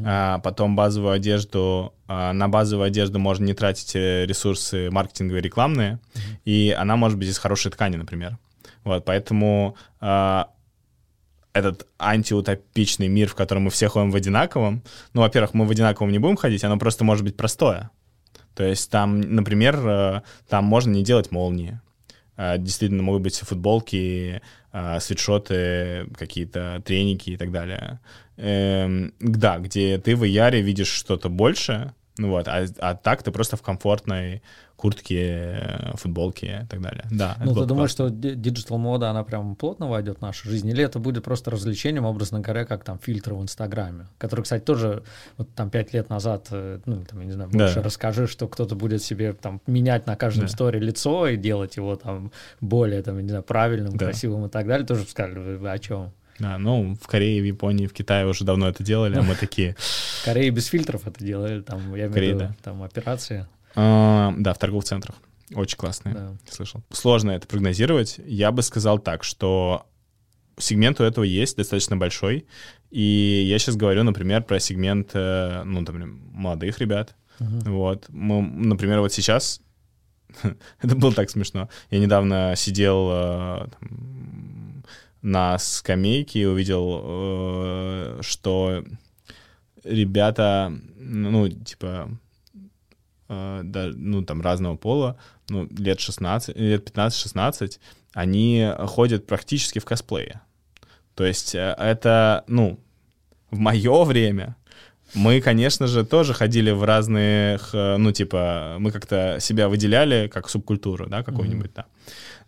[0.04, 5.98] А, потом базовую одежду, а, на базовую одежду можно не тратить э, ресурсы маркетинговые, рекламные,
[6.44, 8.38] и она может быть из хорошей ткани, например.
[8.84, 9.76] Вот, поэтому
[11.54, 14.82] этот антиутопичный мир, в котором мы все ходим в одинаковом,
[15.12, 17.90] ну, во-первых, мы в одинаковом не будем ходить, оно просто может быть простое.
[18.54, 21.80] То есть там, например, э, там можно не делать молнии.
[22.36, 24.40] Э, Действительно, могут быть футболки,
[24.72, 28.00] э, свитшоты, какие-то треники и так далее.
[28.36, 33.30] Эм, Да, где ты в VR видишь что-то больше, ну вот, а, а так ты
[33.32, 34.42] просто в комфортной
[34.76, 37.04] куртке, э, футболке и так далее.
[37.10, 38.08] Да, Ну, ты думаешь, классно.
[38.18, 40.68] что digital мода, она прям плотно войдет в нашу жизнь?
[40.68, 44.06] Или это будет просто развлечением, образно говоря, как там фильтры в Инстаграме?
[44.18, 45.02] Который, кстати, тоже
[45.38, 47.58] вот там пять лет назад, э, ну, там, я не знаю, Да.
[47.60, 50.52] больше расскажи, что кто-то будет себе там менять на каждом Да.
[50.52, 54.06] сторе лицо и делать его там более, там, я не знаю, правильным, Да.
[54.06, 54.86] красивым и так далее.
[54.86, 56.12] Тоже сказали, о чем?
[56.38, 59.76] Да, ну, в Корее, в Японии, в Китае уже давно это делали, а мы такие...
[59.78, 63.46] В Корее без фильтров это делали, там, я имею в виду, там, операции.
[63.76, 65.16] А, Да, в торговых центрах.
[65.54, 66.14] Очень классные.
[66.14, 66.36] Да.
[66.50, 66.82] Слышал.
[66.90, 68.18] Сложно это прогнозировать.
[68.24, 69.86] Я бы сказал так, что
[70.58, 72.46] сегмент у этого есть, достаточно большой.
[72.90, 77.14] И я сейчас говорю, например, про сегмент, э, ну, там, молодых ребят.
[77.40, 77.70] Uh-huh.
[77.70, 78.06] Вот.
[78.08, 79.60] Мы, например, вот сейчас
[80.80, 81.68] это было так смешно.
[81.90, 83.88] Я недавно сидел э, там,
[85.24, 88.84] на скамейке и увидел, э, что
[89.82, 92.10] ребята, ну, типа,
[93.30, 95.18] э, да, ну, там, разного пола,
[95.48, 97.80] ну, лет 16, лет 15-16,
[98.12, 100.42] они ходят практически в косплее.
[101.14, 102.78] То есть это, ну,
[103.50, 104.56] в мое время
[105.14, 110.48] мы, конечно же, тоже ходили в разных, э, ну, типа, мы как-то себя выделяли как
[110.48, 111.74] субкультуру, да, какую-нибудь, mm-hmm.
[111.76, 111.86] да.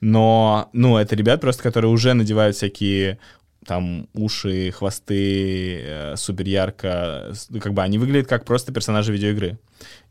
[0.01, 3.19] Но, ну, это ребят просто, которые уже надевают всякие
[3.67, 9.59] там уши, хвосты, э, супер ярко, как бы они выглядят как просто персонажи видеоигры.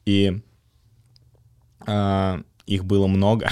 [0.05, 0.41] И
[1.87, 3.49] э, их было много.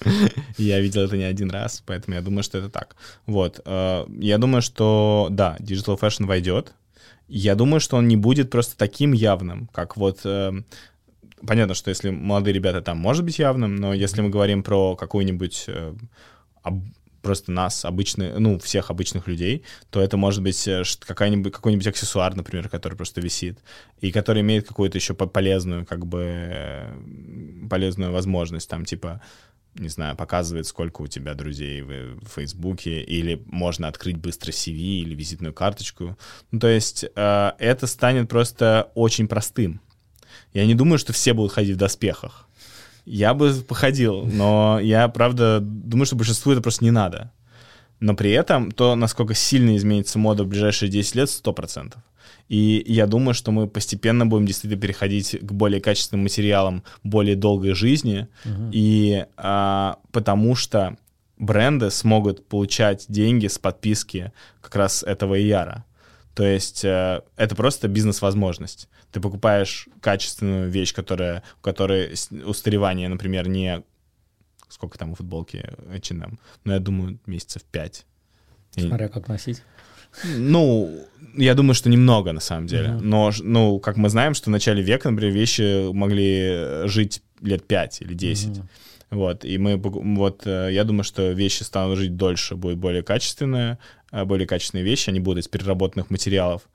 [0.58, 2.96] я видел это не один раз, поэтому я думаю, что это так.
[3.26, 3.60] Вот.
[3.64, 6.74] Э, я думаю, что, да, Digital Fashion войдет,
[7.28, 10.20] я думаю, что он не будет просто таким явным, как вот...
[10.24, 10.52] Э,
[11.46, 15.64] понятно, что если молодые ребята там может быть явным, но если мы говорим про какую-нибудь...
[15.68, 15.94] Э,
[17.22, 22.34] просто нас, обычные, ну, всех обычных людей, то это может быть э, какой-нибудь, какой-нибудь аксессуар,
[22.34, 23.58] например, который просто висит,
[24.00, 29.20] и который имеет какую-то еще полезную, как бы, э, полезную возможность, там, типа,
[29.74, 35.02] не знаю, показывает, сколько у тебя друзей в, в Фейсбуке, или можно открыть быстро CV
[35.02, 36.16] или визитную карточку.
[36.50, 39.80] Ну, то есть э, это станет просто очень простым.
[40.52, 42.47] Я не думаю, что все будут ходить в доспехах.
[43.10, 47.32] Я бы походил, но я, правда, думаю, что большинству это просто не надо.
[48.00, 51.94] Но при этом то, насколько сильно изменится мода в ближайшие 10 лет, 100%.
[52.48, 57.74] И я думаю, что мы постепенно будем действительно переходить к более качественным материалам, более долгой
[57.74, 58.28] жизни.
[58.44, 58.70] Угу.
[58.72, 60.96] И а, потому что
[61.38, 65.84] бренды смогут получать деньги с подписки как раз этого яра.
[66.38, 68.88] То есть э, это просто бизнес-возможность.
[69.10, 72.14] Ты покупаешь качественную вещь, которая, у которой
[72.44, 73.82] устаревание, например, не...
[74.68, 76.38] Сколько там у футболки H&M?
[76.62, 78.06] Ну, я думаю, месяцев пять.
[78.70, 79.64] Смотря как носить.
[80.36, 82.90] Ну, я думаю, что немного на самом деле.
[82.90, 83.00] Uh-huh.
[83.00, 88.02] Но, ну, как мы знаем, что в начале века, например, вещи могли жить лет 5
[88.02, 88.48] или 10.
[88.48, 88.62] Uh-huh.
[89.10, 93.78] Вот, и мы, вот, э, я думаю, что вещи станут жить дольше, будет более качественные,
[94.12, 96.68] э, более качественные вещи, они будут из переработанных материалов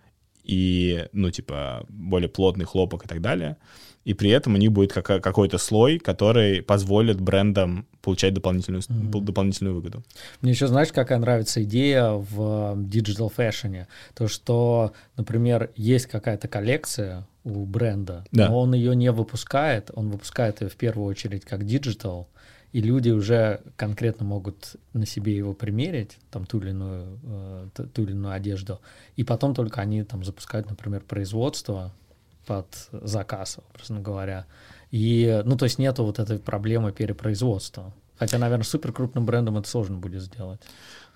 [0.43, 3.57] и, ну, типа, более плотный хлопок и так далее
[4.05, 9.21] и при этом у них будет какой-то слой, который позволит брендам получать дополнительную, mm-hmm.
[9.21, 10.03] дополнительную выгоду.
[10.41, 13.87] Мне еще, знаешь, какая нравится идея в digital фэшне?
[14.13, 18.49] То, что, например, есть какая-то коллекция у бренда, да.
[18.49, 22.29] но он ее не выпускает, он выпускает ее в первую очередь как digital,
[22.73, 28.01] и люди уже конкретно могут на себе его примерить, там ту или иную, э, ту
[28.01, 28.81] или иную одежду,
[29.15, 31.93] и потом только они там запускают, например, производство
[32.47, 34.47] под заказ, образно говоря.
[34.89, 37.93] И, ну, то есть нету вот этой проблемы перепроизводства.
[38.17, 40.61] Хотя, наверное, супер крупным брендом это сложно будет сделать.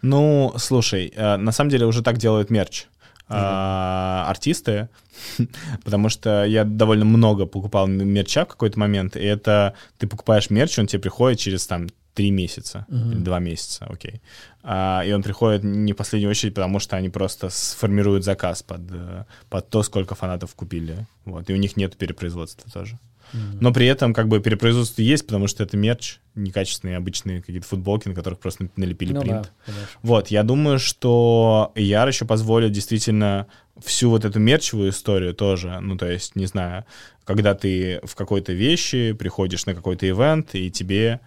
[0.01, 2.87] Ну, слушай, э, на самом деле уже так делают мерч.
[3.29, 4.23] Mm-hmm.
[4.29, 4.89] артисты,
[5.83, 10.79] потому что я довольно много покупал мерча в какой-то момент, и это ты покупаешь мерч,
[10.79, 13.11] он тебе приходит через там три месяца mm-hmm.
[13.11, 14.21] или два месяца, окей.
[14.63, 18.81] А, и он приходит не в последнюю очередь, потому что они просто сформируют заказ под,
[18.91, 21.05] э, под то, сколько фанатов купили.
[21.25, 22.97] Вот, и у них нет перепроизводства тоже.
[23.33, 23.57] Mm-hmm.
[23.59, 28.07] Но при этом как бы перепроизводство есть, потому что это мерч, некачественные обычные какие-то футболки,
[28.07, 29.51] на которых просто налепили ну, принт.
[29.65, 33.47] Да, вот, я думаю, что Яр еще позволит действительно
[33.83, 36.85] всю вот эту мерчевую историю тоже, ну, то есть, не знаю,
[37.25, 41.19] когда ты в какой-то вещи приходишь на какой-то ивент, и тебе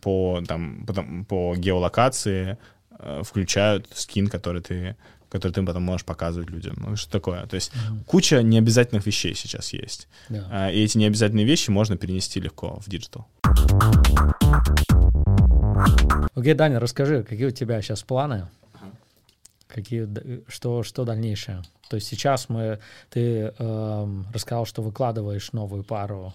[0.00, 2.56] по, там, по, по геолокации
[2.98, 4.96] э, включают скин, который ты
[5.32, 6.74] который ты потом можешь показывать людям.
[6.76, 7.46] Ну, что такое?
[7.46, 8.04] То есть mm-hmm.
[8.04, 10.06] куча необязательных вещей сейчас есть.
[10.28, 10.46] Yeah.
[10.50, 13.26] А, и эти необязательные вещи можно перенести легко в digital.
[16.34, 18.46] Окей, okay, Даня, расскажи, какие у тебя сейчас планы?
[19.68, 20.06] Какие,
[20.48, 21.62] что, что дальнейшее?
[21.88, 22.78] То есть сейчас мы,
[23.08, 26.34] ты эм, рассказал, что выкладываешь новую пару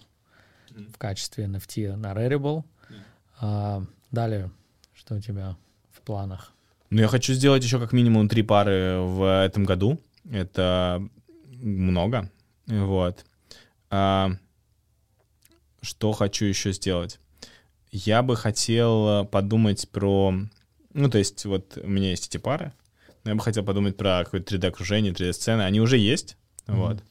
[0.72, 0.92] mm-hmm.
[0.92, 2.64] в качестве NFT на Rarible.
[3.40, 4.50] А, далее,
[4.96, 5.56] что у тебя
[5.92, 6.52] в планах?
[6.90, 10.00] Ну, я хочу сделать еще как минимум три пары в этом году.
[10.32, 11.06] Это
[11.62, 12.32] много.
[12.66, 13.26] Вот.
[13.90, 14.32] А,
[15.82, 17.20] что хочу еще сделать?
[17.92, 20.34] Я бы хотел подумать про...
[20.94, 22.74] Ну, то есть, вот у меня есть эти пары,
[23.24, 25.62] но я бы хотел подумать про какое-то 3D-окружение, 3D-сцены.
[25.62, 26.38] Они уже есть.
[26.68, 27.04] Вот.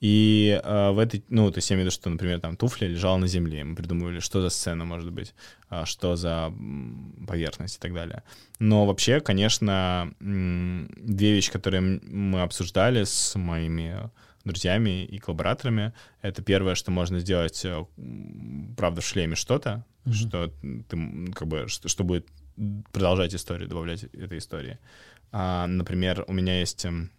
[0.00, 2.86] И э, в этой, ну, то есть я имею в виду, что, например, там туфля
[2.86, 5.34] лежала на земле, мы придумывали, что за сцена может быть,
[5.70, 6.52] э, что за
[7.26, 8.22] поверхность и так далее.
[8.60, 14.10] Но вообще, конечно, две вещи, которые мы обсуждали с моими
[14.44, 15.92] друзьями и коллабораторами,
[16.22, 17.84] это первое, что можно сделать, э,
[18.76, 20.12] правда, в шлеме что-то, mm-hmm.
[20.12, 20.52] что
[20.88, 22.26] ты, как бы, что, что будет
[22.92, 24.78] продолжать историю, добавлять этой истории.
[25.30, 27.10] А, например, у меня есть эм,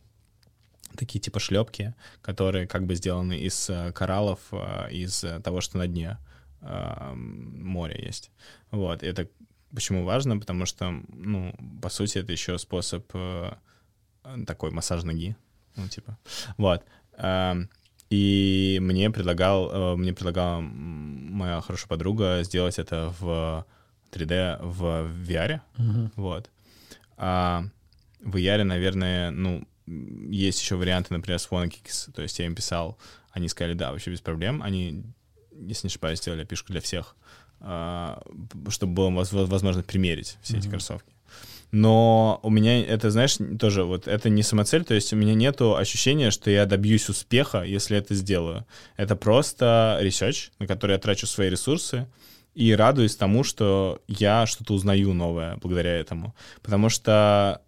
[0.96, 5.88] такие типа шлепки, которые как бы сделаны из э, кораллов, э, из того, что на
[5.88, 6.18] дне
[6.62, 8.32] э, моря есть.
[8.72, 9.28] Вот, это
[9.74, 13.12] почему важно, потому что, ну, по сути, это еще способ
[14.46, 15.36] такой массаж ноги,
[15.76, 16.18] ну, типа,
[16.58, 16.84] вот.
[17.18, 17.70] Эм,
[18.10, 23.66] и мне предлагал, мне предлагала моя хорошая подруга сделать это в
[24.12, 24.84] 3D в
[25.28, 26.12] VR, uh-huh.
[26.16, 26.50] вот.
[27.18, 27.66] А
[28.22, 29.68] в VR, наверное, ну,
[30.30, 32.98] есть еще варианты, например, с PhoneKicks, то есть я им писал,
[33.32, 35.04] они сказали, да, вообще без проблем, они,
[35.52, 37.16] если не ошибаюсь, сделали пишку для всех,
[37.60, 38.22] а,
[38.70, 40.60] чтобы было возможно примерить все mm-hmm.
[40.60, 41.14] эти кроссовки.
[41.72, 45.76] Но у меня это, знаешь, тоже вот это не самоцель, то есть у меня нету
[45.76, 48.66] ощущения, что я добьюсь успеха, если это сделаю.
[48.98, 52.08] Это просто research, на который я трачу свои ресурсы,
[52.56, 56.36] и радуюсь тому, что я что-то узнаю новое благодаря этому.
[56.64, 57.62] Потому что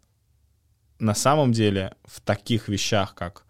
[1.01, 3.43] на самом деле в таких вещах, как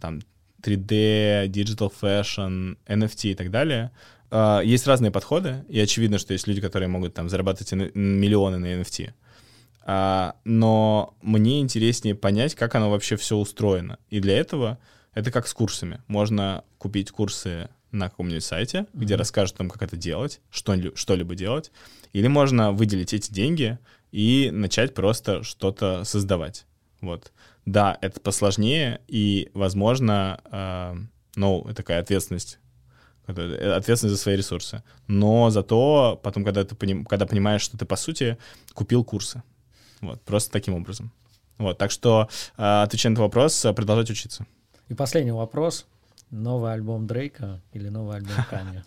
[0.00, 0.20] там
[0.62, 3.92] 3D, Digital Fashion, NFT и так далее,
[4.30, 8.66] э, есть разные подходы, и очевидно, что есть люди, которые могут там зарабатывать миллионы на
[8.66, 9.12] NFT.
[9.88, 13.98] А, но мне интереснее понять, как оно вообще все устроено.
[14.10, 14.78] И для этого
[15.14, 16.00] это как с курсами.
[16.08, 18.88] Можно купить курсы на каком-нибудь сайте, mm-hmm.
[18.94, 21.70] где расскажут вам, как это делать, что, что-либо делать.
[22.12, 23.78] Или можно выделить эти деньги
[24.10, 26.66] и начать просто что-то создавать.
[27.00, 27.32] Вот.
[27.64, 30.94] Да, это посложнее, и, возможно, э,
[31.36, 32.58] ну, такая ответственность,
[33.26, 34.82] ответственность за свои ресурсы.
[35.06, 38.38] Но зато потом, когда ты поним, когда понимаешь, что ты, по сути,
[38.72, 39.42] купил курсы.
[40.00, 41.12] Вот, просто таким образом.
[41.58, 44.46] Вот, так что, э, отвечая на этот вопрос, продолжать учиться.
[44.88, 45.86] И последний вопрос.
[46.30, 48.84] Новый альбом Дрейка или новый альбом Канья?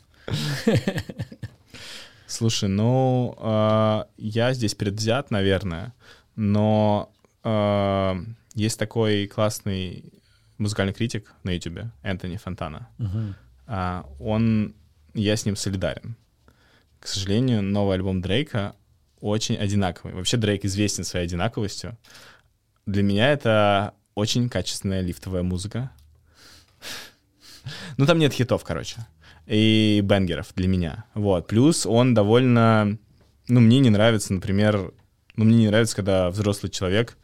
[2.27, 5.93] Слушай, ну, э, я здесь предвзят, наверное,
[6.35, 7.18] но э,
[8.55, 10.11] есть такой классный
[10.57, 12.89] музыкальный критик на YouTube, Энтони Фонтана.
[12.99, 13.33] Uh-huh.
[13.67, 14.75] Э, он,
[15.13, 16.15] я с ним солидарен.
[16.99, 18.75] К сожалению, новый альбом Дрейка
[19.21, 20.13] очень одинаковый.
[20.13, 21.97] Вообще Дрейк известен своей одинаковостью.
[22.85, 25.91] Для меня это очень качественная лифтовая музыка.
[27.97, 29.05] Ну, там нет хитов, короче.
[29.45, 31.05] И бенгеров для меня.
[31.13, 31.47] Вот.
[31.47, 32.97] Плюс он довольно...
[33.47, 34.91] Ну, мне не нравится, например...
[35.35, 37.17] Ну, мне не нравится, когда взрослый человек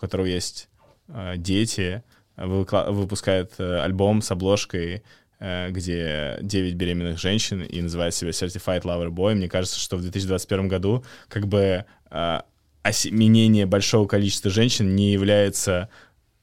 [0.00, 0.68] у которого есть
[1.08, 2.02] э, дети,
[2.36, 5.02] выпускает э, альбом с обложкой,
[5.38, 9.34] э, где 9 беременных женщин и называет себя Certified Lover Boy.
[9.34, 12.40] Мне кажется, что в 2021 году как бы э,
[12.82, 15.90] осеменение большого количества женщин не является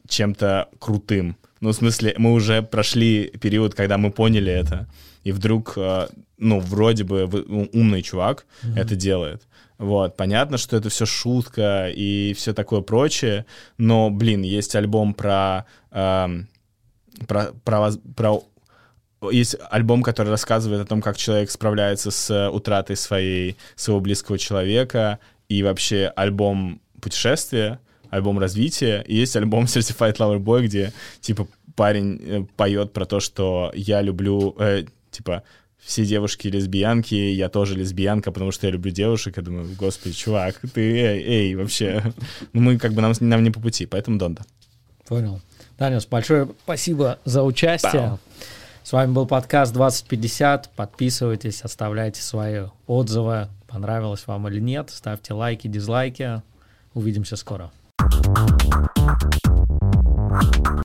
[0.07, 1.35] чем-то крутым.
[1.59, 4.87] Ну, в смысле, мы уже прошли период, когда мы поняли это,
[5.23, 7.23] и вдруг, э, ну, вроде бы
[7.73, 8.79] умный чувак mm-hmm.
[8.79, 9.46] это делает.
[9.77, 13.45] Вот, понятно, что это все шутка и все такое прочее,
[13.77, 16.27] но, блин, есть альбом про, э,
[17.27, 18.43] про, про, про
[19.31, 25.19] есть альбом, который рассказывает о том, как человек справляется с утратой своей, своего близкого человека,
[25.47, 32.21] и вообще альбом путешествия, альбом развития, и есть альбом Certified Lover Boy, где, типа, парень
[32.23, 35.43] э, поет про то, что я люблю, э, типа,
[35.87, 39.37] все девушки лесбиянки, я тоже лесбиянка, потому что я люблю девушек.
[39.37, 42.03] Я думаю, господи, чувак, ты, эй, эй вообще.
[42.53, 44.43] Ну, мы как бы нам, нам не по пути, поэтому Донда.
[45.07, 45.39] Понял.
[45.79, 47.91] Данис, большое спасибо за участие.
[47.91, 48.19] Пау.
[48.83, 50.71] С вами был подкаст 2050.
[50.75, 54.89] Подписывайтесь, оставляйте свои отзывы, понравилось вам или нет.
[54.89, 56.41] Ставьте лайки, дизлайки.
[56.93, 57.71] Увидимся скоро.